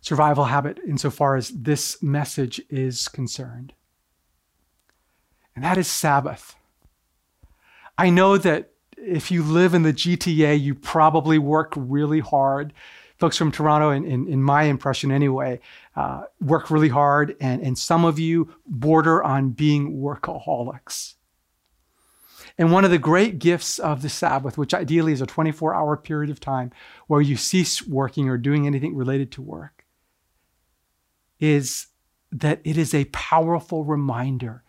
survival 0.01 0.45
habit 0.45 0.79
insofar 0.87 1.37
as 1.37 1.51
this 1.51 2.03
message 2.03 2.61
is 2.71 3.09
concerned, 3.09 3.73
and 5.55 5.65
that 5.65 5.79
is 5.79 5.87
Sabbath. 5.87 6.57
I 7.99 8.11
know 8.11 8.39
that 8.39 8.71
if 8.97 9.31
you 9.31 9.43
live 9.43 9.75
in 9.75 9.83
the 9.83 9.93
GTA, 9.93 10.61
you 10.61 10.75
probably 10.75 11.39
work 11.39 11.75
really 11.77 12.21
hard 12.21 12.73
folks 13.23 13.37
from 13.37 13.53
Toronto, 13.53 13.91
in, 13.91 14.05
in, 14.05 14.27
in 14.27 14.43
my 14.43 14.65
impression 14.65 15.13
anyway, 15.13 15.61
uh, 15.95 16.25
work 16.41 16.73
really 16.73 16.89
hard, 16.89 17.37
and, 17.41 17.63
and 17.63 17.79
some 17.79 18.05
of 18.05 18.19
you 18.19 18.53
border 18.67 19.23
on 19.23 19.51
being 19.51 19.99
workaholics. 19.99 21.15
And 22.59 22.73
one 22.73 22.85
of 22.85 22.91
the 22.91 22.99
great 22.99 23.39
gifts 23.39 23.79
of 23.79 24.03
the 24.03 24.09
Sabbath, 24.09 24.59
which 24.59 24.75
ideally 24.75 25.13
is 25.13 25.21
a 25.21 25.27
24 25.27 25.73
hour 25.73 25.97
period 25.97 26.33
of 26.33 26.41
time 26.41 26.73
where 27.07 27.21
you 27.21 27.37
cease 27.37 27.87
working 27.87 28.29
or 28.29 28.37
doing 28.37 28.67
anything 28.67 28.97
related 28.97 29.31
to 29.33 29.41
work, 29.41 29.85
is 31.39 31.87
that 32.33 32.61
it 32.65 32.77
is 32.77 32.93
a 32.93 33.05
powerful 33.05 33.85
reminder 33.85 34.65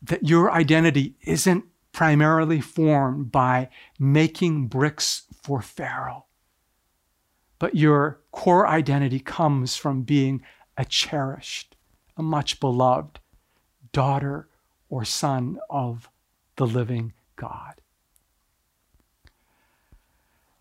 that 0.00 0.26
your 0.26 0.50
identity 0.50 1.16
isn't 1.26 1.66
primarily 1.92 2.62
formed 2.62 3.30
by 3.30 3.68
making 3.98 4.68
bricks 4.68 5.24
for 5.42 5.60
Pharaoh, 5.60 6.24
but 7.64 7.74
your 7.74 8.20
core 8.30 8.66
identity 8.66 9.18
comes 9.18 9.74
from 9.74 10.02
being 10.02 10.42
a 10.76 10.84
cherished, 10.84 11.74
a 12.14 12.22
much 12.22 12.60
beloved 12.60 13.20
daughter 13.90 14.50
or 14.90 15.02
son 15.02 15.58
of 15.70 16.10
the 16.56 16.66
living 16.66 17.14
God. 17.36 17.80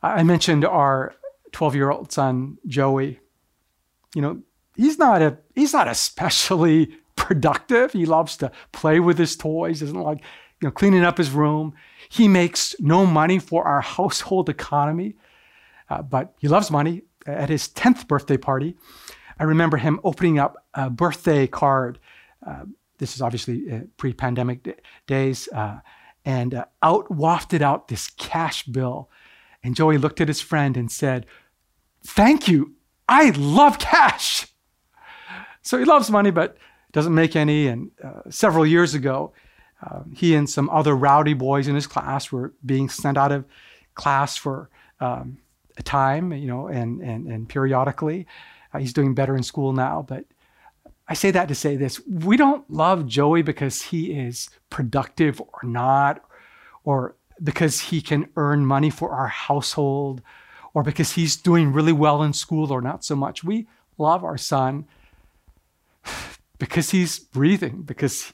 I 0.02 0.24
mentioned 0.24 0.64
our 0.64 1.14
12 1.52 1.76
year 1.76 1.92
old 1.92 2.14
son, 2.14 2.58
Joey. 2.68 3.20
You 4.16 4.22
know, 4.22 4.42
he's 4.78 4.98
not 4.98 5.22
a 5.22 5.38
he's 5.56 5.74
not 5.74 5.90
especially 5.90 6.96
productive. 7.18 7.92
He 7.92 8.06
loves 8.06 8.38
to 8.38 8.50
play 8.72 9.02
with 9.02 9.18
his 9.18 9.36
toys, 9.36 9.82
doesn't 9.82 10.00
like, 10.00 10.20
you 10.62 10.70
know, 10.70 10.72
cleaning 10.72 11.04
up 11.04 11.18
his 11.18 11.32
room. 11.32 11.74
He 12.08 12.30
makes 12.30 12.74
no 12.80 13.06
money 13.06 13.40
for 13.40 13.66
our 13.66 13.82
household 13.82 14.48
economy. 14.48 15.16
Uh, 15.94 16.02
but 16.02 16.34
he 16.40 16.48
loves 16.48 16.72
money. 16.72 17.04
At 17.26 17.50
his 17.50 17.70
10th 17.70 18.08
birthday 18.08 18.36
party, 18.36 18.76
I 19.40 19.44
remember 19.44 19.78
him 19.78 20.00
opening 20.04 20.40
up 20.40 20.58
a 20.74 20.90
birthday 20.90 21.48
card. 21.48 22.00
Uh, 22.46 22.66
this 22.98 23.16
is 23.16 23.22
obviously 23.22 23.72
uh, 23.72 23.80
pre 23.96 24.12
pandemic 24.12 24.64
d- 24.64 24.74
days. 25.08 25.48
Uh, 25.54 25.80
and 26.26 26.54
uh, 26.56 26.66
out 26.82 27.10
wafted 27.10 27.62
out 27.62 27.88
this 27.88 28.10
cash 28.10 28.64
bill. 28.64 29.10
And 29.64 29.76
Joey 29.76 29.98
looked 29.98 30.20
at 30.20 30.28
his 30.28 30.42
friend 30.42 30.76
and 30.76 30.92
said, 30.92 31.26
Thank 32.06 32.48
you. 32.48 32.74
I 33.08 33.30
love 33.30 33.80
cash. 33.80 34.48
So 35.62 35.78
he 35.78 35.86
loves 35.86 36.10
money, 36.10 36.32
but 36.32 36.58
doesn't 36.92 37.16
make 37.16 37.36
any. 37.36 37.68
And 37.68 37.92
several 38.30 38.66
years 38.66 38.94
ago, 38.94 39.32
um, 39.90 40.12
he 40.14 40.36
and 40.36 40.50
some 40.50 40.70
other 40.70 40.96
rowdy 40.96 41.34
boys 41.34 41.68
in 41.68 41.76
his 41.76 41.88
class 41.88 42.32
were 42.32 42.54
being 42.66 42.90
sent 42.90 43.18
out 43.18 43.32
of 43.32 43.46
class 43.96 44.36
for 44.36 44.70
um, 45.00 45.38
time, 45.82 46.32
you 46.34 46.48
know, 46.48 46.68
and, 46.68 47.02
and, 47.02 47.26
and 47.28 47.50
periodically. 47.50 48.28
Uh, 48.74 48.80
he's 48.80 48.94
doing 48.94 49.16
better 49.16 49.36
in 49.36 49.42
school 49.42 49.74
now, 49.74 50.06
but 50.08 50.26
I 51.08 51.16
say 51.16 51.32
that 51.32 51.48
to 51.48 51.56
say 51.56 51.76
this. 51.76 52.06
We 52.08 52.38
don't 52.38 52.70
love 52.70 53.08
Joey 53.08 53.42
because 53.42 53.82
he 53.82 54.12
is 54.12 54.50
productive 54.70 55.42
or 55.42 55.60
not, 55.64 56.24
or 56.84 57.16
because 57.44 57.80
he 57.80 58.02
can 58.02 58.30
earn 58.36 58.66
money 58.66 58.90
for 58.90 59.12
our 59.12 59.28
household, 59.28 60.22
or 60.74 60.84
because 60.84 61.14
he's 61.14 61.36
doing 61.36 61.74
really 61.74 61.92
well 61.92 62.24
in 62.24 62.34
school 62.34 62.72
or 62.72 62.82
not 62.82 63.04
so 63.04 63.16
much. 63.16 63.44
We 63.44 63.68
love 63.98 64.24
our 64.24 64.38
son 64.38 64.86
because 66.58 66.92
he's 66.92 67.20
breathing, 67.20 67.82
because 67.84 68.34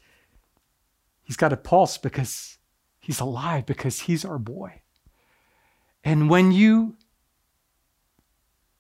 he's 1.24 1.38
got 1.38 1.54
a 1.54 1.58
pulse, 1.58 1.98
because 1.98 2.58
he's 3.00 3.20
alive, 3.20 3.66
because 3.66 4.02
he's 4.02 4.24
our 4.24 4.38
boy. 4.38 4.82
And 6.04 6.30
when 6.30 6.52
you 6.52 6.96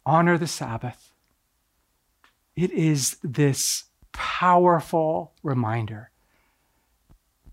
honor 0.10 0.40
the 0.40 0.48
Sabbath, 0.48 1.14
it 2.56 2.72
is 2.72 3.18
this 3.24 3.84
powerful 4.12 5.34
reminder 5.44 6.10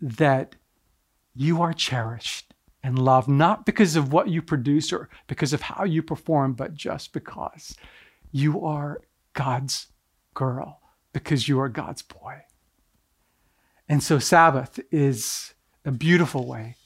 that 0.01 0.57
you 1.35 1.61
are 1.61 1.75
cherished 1.75 2.55
and 2.83 2.99
loved 2.99 3.29
not 3.29 3.67
because 3.67 3.95
of 3.95 4.11
what 4.11 4.29
you 4.29 4.41
produce 4.41 4.91
or 4.91 5.11
because 5.27 5.53
of 5.53 5.61
how 5.61 5.85
you 5.85 6.03
perform, 6.03 6.55
but 6.55 6.73
just 6.75 7.13
because 7.13 7.77
you 8.33 8.65
are 8.65 9.03
God's 9.35 9.89
girl, 10.33 10.81
because 11.13 11.49
you 11.49 11.61
are 11.61 11.69
God's 11.69 12.01
boy. 12.01 12.41
And 13.87 14.03
so, 14.03 14.19
Sabbath 14.19 14.81
is 14.91 15.53
a 15.85 15.93
beautiful 15.93 16.47
way 16.47 16.77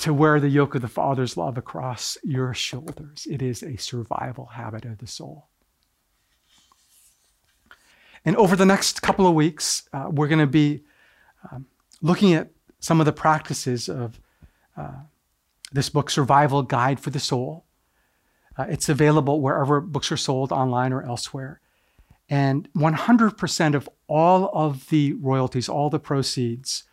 to 0.00 0.12
wear 0.12 0.38
the 0.40 0.48
yoke 0.48 0.74
of 0.74 0.82
the 0.82 0.88
Father's 0.88 1.36
love 1.36 1.56
across 1.56 2.18
your 2.22 2.52
shoulders. 2.52 3.26
It 3.30 3.40
is 3.40 3.62
a 3.62 3.76
survival 3.76 4.46
habit 4.46 4.84
of 4.84 4.98
the 4.98 5.06
soul. 5.06 5.48
And 8.24 8.36
over 8.36 8.56
the 8.56 8.66
next 8.66 9.02
couple 9.02 9.26
of 9.26 9.34
weeks, 9.34 9.88
uh, 9.92 10.08
we're 10.10 10.28
going 10.28 10.40
to 10.40 10.46
be 10.46 10.82
um, 11.50 11.66
looking 12.02 12.34
at 12.34 12.50
some 12.80 13.00
of 13.00 13.06
the 13.06 13.12
practices 13.12 13.88
of 13.88 14.20
uh, 14.76 15.00
this 15.72 15.88
book, 15.88 16.10
Survival 16.10 16.62
Guide 16.62 17.00
for 17.00 17.10
the 17.10 17.20
Soul. 17.20 17.64
Uh, 18.58 18.66
it's 18.68 18.88
available 18.88 19.40
wherever 19.40 19.80
books 19.80 20.10
are 20.10 20.16
sold, 20.16 20.52
online 20.52 20.92
or 20.92 21.02
elsewhere. 21.02 21.60
And 22.28 22.68
100% 22.74 23.74
of 23.74 23.88
all 24.08 24.50
of 24.52 24.88
the 24.88 25.12
royalties, 25.14 25.68
all 25.68 25.88
the 25.88 26.00
proceeds, 26.00 26.84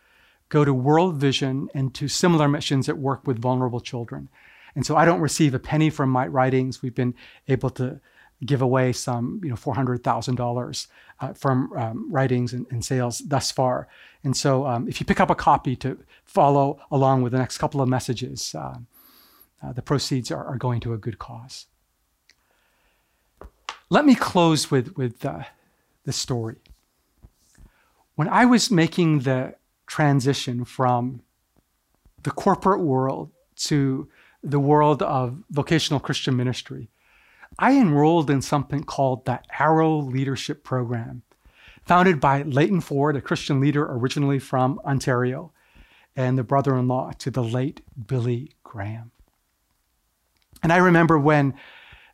go 0.53 0.63
to 0.63 0.73
World 0.73 1.15
Vision 1.15 1.67
and 1.73 1.95
to 1.95 2.07
similar 2.07 2.47
missions 2.47 2.85
that 2.85 2.99
work 2.99 3.25
with 3.25 3.39
vulnerable 3.39 3.79
children. 3.81 4.29
And 4.75 4.85
so 4.85 4.95
I 4.95 5.03
don't 5.03 5.19
receive 5.19 5.55
a 5.55 5.59
penny 5.59 5.89
from 5.89 6.11
my 6.11 6.27
writings. 6.27 6.83
We've 6.83 6.93
been 6.93 7.15
able 7.47 7.71
to 7.71 7.99
give 8.45 8.61
away 8.61 8.93
some, 8.93 9.41
you 9.43 9.49
know, 9.49 9.55
four 9.55 9.73
hundred 9.73 10.03
thousand 10.03 10.35
uh, 10.35 10.43
dollars 10.43 10.87
from 11.33 11.73
um, 11.73 12.11
writings 12.11 12.53
and, 12.53 12.67
and, 12.69 12.85
sales 12.85 13.19
thus 13.19 13.51
far. 13.51 13.87
And 14.23 14.35
so, 14.35 14.67
um, 14.67 14.87
if 14.87 14.99
you 14.99 15.05
pick 15.05 15.19
up 15.19 15.31
a 15.31 15.35
copy 15.35 15.75
to 15.77 15.97
follow 16.23 16.79
along 16.91 17.23
with 17.23 17.31
the 17.31 17.39
next 17.39 17.57
couple 17.57 17.81
of 17.81 17.89
messages, 17.89 18.53
uh, 18.53 18.77
uh, 19.63 19.73
the 19.73 19.81
proceeds 19.81 20.29
are, 20.31 20.45
are, 20.45 20.57
going 20.57 20.81
to 20.81 20.93
a 20.93 20.97
good 20.97 21.17
cause. 21.17 21.67
Let 23.89 24.05
me 24.05 24.13
close 24.13 24.69
with 24.69 24.97
with 24.97 25.25
uh, 25.25 25.43
the 26.03 26.13
story. 26.13 26.57
When 28.15 28.27
I 28.27 28.45
was 28.45 28.69
making 28.69 29.19
the 29.19 29.55
transition 29.87 30.65
from 30.65 31.21
the 32.23 32.31
corporate 32.31 32.81
world 32.81 33.31
to 33.55 34.09
the 34.41 34.59
world 34.59 35.01
of 35.01 35.43
vocational 35.49 35.99
Christian 35.99 36.35
ministry, 36.35 36.89
I 37.59 37.73
enrolled 37.73 38.29
in 38.29 38.41
something 38.41 38.83
called 38.83 39.25
the 39.25 39.41
Arrow 39.59 39.97
Leadership 39.97 40.63
Program, 40.63 41.21
founded 41.85 42.19
by 42.19 42.43
Leighton 42.43 42.81
Ford, 42.81 43.15
a 43.15 43.21
Christian 43.21 43.59
leader 43.59 43.85
originally 43.89 44.39
from 44.39 44.79
Ontario, 44.85 45.51
and 46.15 46.37
the 46.37 46.43
brother 46.43 46.75
in 46.77 46.87
law 46.87 47.11
to 47.19 47.31
the 47.31 47.43
late 47.43 47.81
Billy 48.07 48.51
Graham. 48.63 49.11
And 50.61 50.71
I 50.71 50.77
remember 50.77 51.19
when 51.19 51.53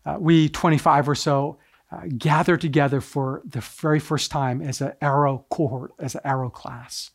uh, 0.06 0.18
we, 0.20 0.50
25 0.50 1.10
or 1.10 1.16
so, 1.16 1.58
uh, 1.92 2.02
gathered 2.18 2.62
together 2.62 3.02
for 3.02 3.42
the 3.46 3.62
very 3.62 4.00
first 4.00 4.32
time 4.32 4.62
as 4.62 4.82
an 4.82 4.94
Arrow 5.02 5.46
cohort, 5.50 5.94
as 6.00 6.16
an 6.16 6.22
Arrow 6.24 6.50
class. 6.50 7.12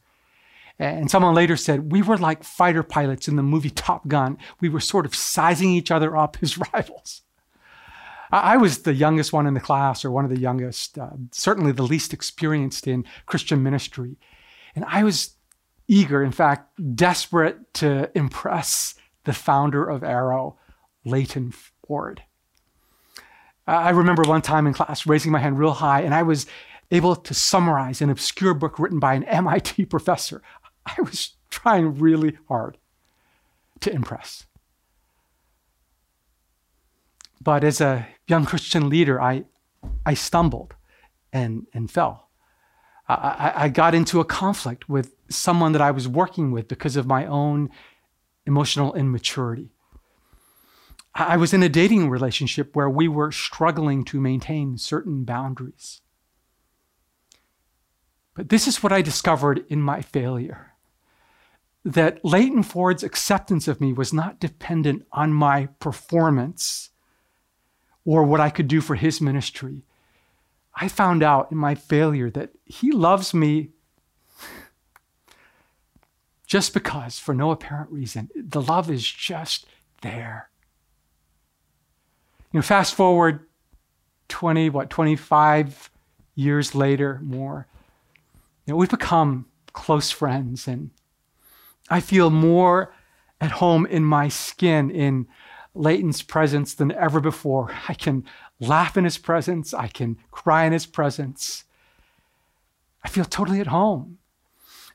And 0.79 1.11
someone 1.11 1.35
later 1.35 1.57
said, 1.57 1.93
we 1.93 2.03
were 2.03 2.19
like 2.19 2.43
fighter 2.43 2.83
pilots 2.83 3.29
in 3.29 3.37
the 3.37 3.43
movie 3.43 3.71
Top 3.71 4.09
Gun. 4.09 4.39
We 4.61 4.69
were 4.69 4.81
sort 4.81 5.07
of 5.07 5.15
sizing 5.15 5.71
each 5.71 5.91
other 5.91 6.17
up 6.17 6.37
as 6.43 6.59
rivals. 6.59 7.23
I 8.31 8.57
was 8.57 8.79
the 8.79 8.95
youngest 8.95 9.33
one 9.33 9.47
in 9.47 9.55
the 9.55 9.61
class, 9.61 10.05
or 10.05 10.11
one 10.11 10.25
of 10.25 10.31
the 10.31 10.41
youngest, 10.41 10.99
uh, 10.99 11.11
certainly 11.31 11.71
the 11.71 11.85
least 11.85 12.13
experienced 12.13 12.89
in 12.89 13.05
Christian 13.27 13.63
ministry. 13.63 14.17
And 14.75 14.85
I 14.89 15.05
was 15.05 15.37
eager, 15.87 16.23
in 16.23 16.33
fact, 16.33 16.97
desperate 16.97 17.73
to 17.75 18.11
impress 18.17 18.95
the 19.23 19.33
founder 19.33 19.89
of 19.89 20.03
Arrow, 20.03 20.59
Leighton 21.05 21.53
Ford. 21.53 22.23
I 23.67 23.91
remember 23.91 24.23
one 24.25 24.43
time 24.43 24.67
in 24.67 24.75
class 24.75 25.07
raising 25.07 25.31
my 25.31 25.39
hand 25.39 25.59
real 25.59 25.73
high, 25.73 26.03
and 26.03 26.15
I 26.15 26.23
was 26.23 26.47
able 26.91 27.17
to 27.17 27.35
summarize 27.35 28.03
an 28.03 28.11
obscure 28.11 28.55
book 28.55 28.79
written 28.79 28.99
by 28.99 29.15
an 29.15 29.25
MIT 29.25 29.85
professor. 29.87 30.43
I 30.99 31.01
was 31.01 31.35
trying 31.51 31.99
really 31.99 32.37
hard 32.49 32.79
to 33.81 33.93
impress. 33.93 34.47
But 37.41 37.63
as 37.63 37.81
a 37.81 38.09
young 38.27 38.47
Christian 38.47 38.89
leader, 38.89 39.21
I, 39.21 39.45
I 40.07 40.15
stumbled 40.15 40.75
and, 41.33 41.67
and 41.75 41.91
fell. 41.91 42.29
I, 43.07 43.53
I 43.55 43.69
got 43.69 43.95
into 43.95 44.21
a 44.21 44.25
conflict 44.25 44.89
with 44.89 45.15
someone 45.29 45.73
that 45.73 45.83
I 45.83 45.91
was 45.91 46.09
working 46.09 46.53
with 46.53 46.69
because 46.69 46.97
of 46.97 47.07
my 47.07 47.27
own 47.27 47.69
emotional 48.47 48.95
immaturity. 48.95 49.71
I 51.15 51.37
was 51.37 51.53
in 51.53 51.63
a 51.63 51.69
dating 51.69 52.11
relationship 52.11 52.75
where 52.75 52.91
we 52.91 53.07
were 53.07 53.31
struggling 53.31 54.05
to 54.07 54.21
maintain 54.21 54.79
certain 54.79 55.25
boundaries. 55.25 56.01
But 58.35 58.49
this 58.49 58.67
is 58.67 58.83
what 58.83 58.93
I 58.93 59.01
discovered 59.01 59.65
in 59.69 59.81
my 59.81 60.01
failure 60.01 60.74
that 61.85 62.25
Leighton 62.25 62.63
Ford's 62.63 63.03
acceptance 63.03 63.69
of 63.69 63.81
me 63.81 63.93
was 63.93 64.13
not 64.13 64.41
dependent 64.41 65.05
on 65.13 65.33
my 65.33 65.67
performance 65.81 66.91
or 68.05 68.25
what 68.25 68.41
I 68.41 68.51
could 68.51 68.69
do 68.69 68.81
for 68.81 68.95
his 68.95 69.21
ministry. 69.21 69.83
I 70.75 70.89
found 70.89 71.23
out 71.23 71.53
in 71.53 71.59
my 71.59 71.75
failure 71.75 72.31
that 72.31 72.51
he 72.65 72.91
loves 72.91 73.35
me 73.35 73.71
just 76.47 76.75
because, 76.75 77.19
for 77.19 77.35
no 77.35 77.51
apparent 77.51 77.91
reason. 77.91 78.31
The 78.35 78.63
love 78.63 78.91
is 78.91 79.05
just 79.05 79.67
there. 80.03 80.49
You 82.53 82.59
know, 82.59 82.63
fast 82.63 82.95
forward 82.95 83.47
20, 84.29 84.71
what, 84.71 84.91
25 84.91 85.91
years 86.35 86.75
later, 86.75 87.21
more, 87.23 87.67
you 88.67 88.73
know, 88.73 88.77
we've 88.77 88.91
become 88.91 89.47
close 89.73 90.11
friends 90.11 90.69
and 90.69 90.91
I 91.95 92.01
feel 92.01 92.29
more 92.29 92.93
at 93.41 93.53
home 93.53 93.87
in 93.87 94.03
my 94.03 94.27
skin 94.27 94.91
in 94.91 95.29
Leighton's 95.75 96.23
presence 96.23 96.75
than 96.75 96.91
ever 96.91 97.21
before. 97.21 97.73
I 97.89 97.95
can 97.95 98.25
laugh 98.59 98.97
in 98.97 99.05
his 99.05 99.17
presence, 99.17 99.73
I 99.73 99.87
can 99.87 100.17
cry 100.33 100.65
in 100.65 100.73
his 100.73 100.87
presence. 100.87 101.63
I 103.05 103.09
feel 103.09 103.25
totally 103.25 103.61
at 103.61 103.69
home. 103.69 104.19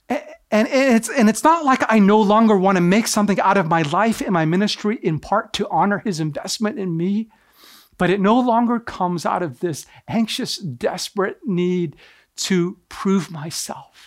And 0.10 0.68
it's, 0.68 1.08
and 1.08 1.30
it's 1.30 1.46
not 1.46 1.64
like 1.64 1.84
I 1.88 2.00
no 2.00 2.20
longer 2.20 2.58
want 2.58 2.76
to 2.76 2.82
make 2.82 3.08
something 3.08 3.40
out 3.40 3.56
of 3.56 3.68
my 3.68 3.84
life 3.84 4.20
and 4.20 4.32
my 4.32 4.44
ministry 4.44 5.00
in 5.02 5.20
part 5.20 5.54
to 5.54 5.70
honor 5.70 6.00
his 6.00 6.20
investment 6.20 6.80
in 6.80 6.98
me, 6.98 7.30
but 7.98 8.10
it 8.10 8.20
no 8.20 8.38
longer 8.38 8.78
comes 8.78 9.26
out 9.26 9.42
of 9.42 9.62
this 9.62 9.86
anxious, 10.10 10.58
desperate 10.58 11.38
need 11.46 11.96
to 12.36 12.78
prove 12.90 13.32
myself 13.32 13.99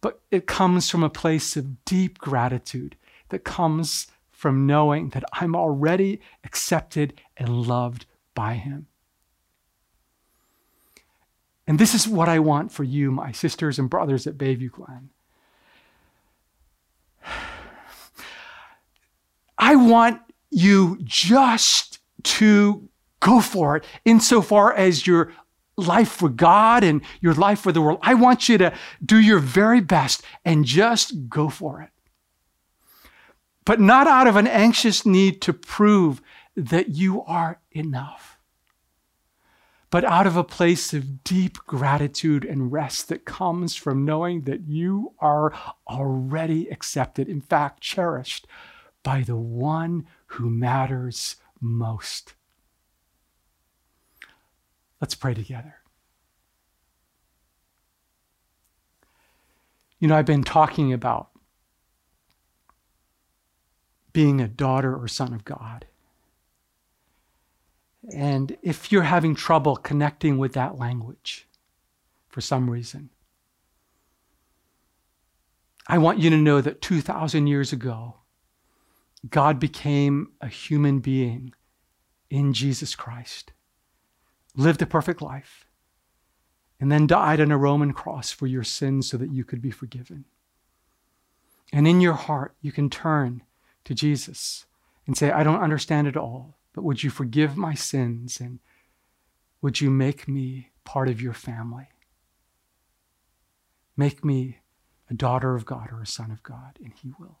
but 0.00 0.20
it 0.30 0.46
comes 0.46 0.90
from 0.90 1.02
a 1.02 1.10
place 1.10 1.56
of 1.56 1.84
deep 1.84 2.18
gratitude 2.18 2.96
that 3.30 3.44
comes 3.44 4.06
from 4.30 4.66
knowing 4.66 5.10
that 5.10 5.24
I'm 5.32 5.56
already 5.56 6.20
accepted 6.44 7.20
and 7.36 7.66
loved 7.66 8.06
by 8.34 8.54
Him. 8.54 8.86
And 11.66 11.78
this 11.78 11.94
is 11.94 12.08
what 12.08 12.28
I 12.28 12.38
want 12.38 12.72
for 12.72 12.84
you, 12.84 13.10
my 13.10 13.32
sisters 13.32 13.78
and 13.78 13.90
brothers 13.90 14.26
at 14.26 14.38
Bayview 14.38 14.70
Glen. 14.70 15.10
I 19.58 19.76
want 19.76 20.22
you 20.50 20.98
just 21.02 21.98
to 22.22 22.88
go 23.20 23.40
for 23.40 23.76
it 23.76 23.84
insofar 24.04 24.72
as 24.72 25.06
you're 25.06 25.32
life 25.78 26.10
for 26.10 26.28
God 26.28 26.82
and 26.82 27.00
your 27.20 27.34
life 27.34 27.60
for 27.60 27.72
the 27.72 27.80
world. 27.80 28.00
I 28.02 28.14
want 28.14 28.48
you 28.48 28.58
to 28.58 28.74
do 29.04 29.18
your 29.18 29.38
very 29.38 29.80
best 29.80 30.22
and 30.44 30.64
just 30.64 31.28
go 31.28 31.48
for 31.48 31.80
it. 31.80 31.90
But 33.64 33.80
not 33.80 34.06
out 34.06 34.26
of 34.26 34.36
an 34.36 34.46
anxious 34.46 35.06
need 35.06 35.40
to 35.42 35.52
prove 35.52 36.20
that 36.56 36.88
you 36.88 37.22
are 37.22 37.60
enough, 37.70 38.38
but 39.90 40.04
out 40.04 40.26
of 40.26 40.36
a 40.36 40.44
place 40.44 40.92
of 40.92 41.22
deep 41.22 41.58
gratitude 41.58 42.44
and 42.44 42.72
rest 42.72 43.08
that 43.08 43.24
comes 43.24 43.76
from 43.76 44.04
knowing 44.04 44.42
that 44.42 44.66
you 44.66 45.12
are 45.20 45.52
already 45.86 46.68
accepted, 46.68 47.28
in 47.28 47.40
fact, 47.40 47.80
cherished 47.80 48.46
by 49.02 49.22
the 49.22 49.36
one 49.36 50.06
who 50.26 50.50
matters 50.50 51.36
most. 51.60 52.34
Let's 55.00 55.14
pray 55.14 55.34
together. 55.34 55.76
You 59.98 60.08
know, 60.08 60.16
I've 60.16 60.26
been 60.26 60.44
talking 60.44 60.92
about 60.92 61.30
being 64.12 64.40
a 64.40 64.48
daughter 64.48 64.96
or 64.96 65.08
son 65.08 65.32
of 65.32 65.44
God. 65.44 65.86
And 68.14 68.56
if 68.62 68.90
you're 68.90 69.02
having 69.02 69.34
trouble 69.34 69.76
connecting 69.76 70.38
with 70.38 70.54
that 70.54 70.78
language 70.78 71.48
for 72.28 72.40
some 72.40 72.70
reason, 72.70 73.10
I 75.86 75.98
want 75.98 76.18
you 76.18 76.30
to 76.30 76.36
know 76.36 76.60
that 76.60 76.80
2,000 76.80 77.46
years 77.46 77.72
ago, 77.72 78.16
God 79.28 79.58
became 79.58 80.32
a 80.40 80.48
human 80.48 81.00
being 81.00 81.52
in 82.30 82.52
Jesus 82.52 82.94
Christ 82.94 83.52
lived 84.58 84.82
a 84.82 84.86
perfect 84.86 85.22
life, 85.22 85.66
and 86.80 86.92
then 86.92 87.06
died 87.06 87.40
on 87.40 87.50
a 87.50 87.56
Roman 87.56 87.92
cross 87.92 88.30
for 88.30 88.46
your 88.46 88.64
sins 88.64 89.08
so 89.08 89.16
that 89.16 89.32
you 89.32 89.44
could 89.44 89.62
be 89.62 89.70
forgiven. 89.70 90.24
And 91.72 91.86
in 91.86 92.00
your 92.00 92.14
heart, 92.14 92.54
you 92.60 92.72
can 92.72 92.90
turn 92.90 93.42
to 93.84 93.94
Jesus 93.94 94.66
and 95.06 95.16
say, 95.16 95.30
I 95.30 95.42
don't 95.42 95.62
understand 95.62 96.06
it 96.06 96.16
all, 96.16 96.58
but 96.74 96.84
would 96.84 97.02
you 97.02 97.10
forgive 97.10 97.56
my 97.56 97.74
sins 97.74 98.40
and 98.40 98.58
would 99.62 99.80
you 99.80 99.90
make 99.90 100.28
me 100.28 100.70
part 100.84 101.08
of 101.08 101.20
your 101.20 101.32
family? 101.32 101.88
Make 103.96 104.24
me 104.24 104.58
a 105.10 105.14
daughter 105.14 105.54
of 105.54 105.66
God 105.66 105.90
or 105.92 106.02
a 106.02 106.06
son 106.06 106.30
of 106.30 106.42
God, 106.42 106.78
and 106.82 106.92
He 106.92 107.12
will. 107.18 107.38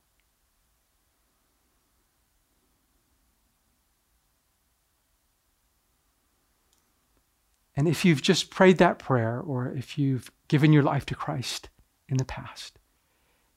And 7.78 7.86
if 7.86 8.04
you've 8.04 8.22
just 8.22 8.50
prayed 8.50 8.78
that 8.78 8.98
prayer, 8.98 9.38
or 9.38 9.68
if 9.68 9.96
you've 9.96 10.32
given 10.48 10.72
your 10.72 10.82
life 10.82 11.06
to 11.06 11.14
Christ 11.14 11.68
in 12.08 12.16
the 12.16 12.24
past, 12.24 12.80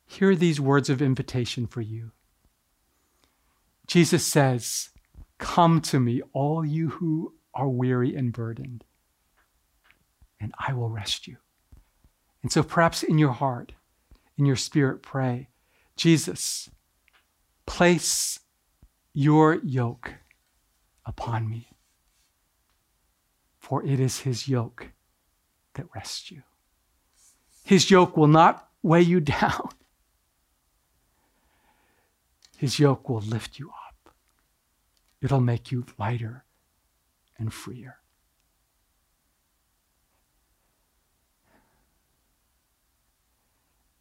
here 0.05 0.29
are 0.29 0.35
these 0.35 0.61
words 0.61 0.91
of 0.91 1.01
invitation 1.01 1.65
for 1.65 1.81
you. 1.81 2.11
Jesus 3.87 4.23
says, 4.23 4.89
Come 5.39 5.81
to 5.81 5.99
me, 5.99 6.21
all 6.33 6.63
you 6.63 6.89
who 6.89 7.33
are 7.55 7.67
weary 7.67 8.15
and 8.15 8.31
burdened, 8.31 8.83
and 10.39 10.53
I 10.59 10.73
will 10.73 10.89
rest 10.89 11.25
you. 11.25 11.37
And 12.43 12.51
so 12.51 12.61
perhaps 12.61 13.01
in 13.01 13.17
your 13.17 13.31
heart, 13.31 13.71
in 14.37 14.45
your 14.45 14.55
spirit, 14.55 15.01
pray, 15.01 15.49
Jesus, 15.95 16.69
place 17.65 18.39
your 19.13 19.55
yoke 19.55 20.13
upon 21.07 21.49
me, 21.49 21.69
for 23.61 23.85
it 23.85 23.99
is 23.99 24.21
his 24.21 24.47
yoke 24.47 24.89
that 25.75 25.85
rests 25.95 26.31
you. 26.31 26.41
His 27.63 27.89
yoke 27.89 28.17
will 28.17 28.27
not 28.27 28.67
weigh 28.81 29.03
you 29.03 29.19
down. 29.21 29.69
His 32.57 32.79
yoke 32.79 33.07
will 33.07 33.21
lift 33.21 33.59
you 33.59 33.69
up. 33.69 34.13
It'll 35.21 35.39
make 35.39 35.71
you 35.71 35.85
lighter 35.97 36.43
and 37.37 37.53
freer. 37.53 37.97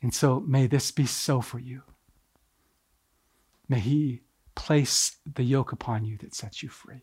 And 0.03 0.15
so 0.15 0.41
may 0.41 0.67
this 0.67 0.91
be 0.91 1.05
so 1.05 1.43
for 1.43 1.59
you. 1.59 1.83
May 3.69 3.81
He 3.81 4.23
place 4.55 5.17
the 5.27 5.45
yoke 5.45 5.73
upon 5.73 6.07
you 6.07 6.17
that 6.19 6.35
sets 6.35 6.63
you 6.63 6.71
free. 6.71 7.03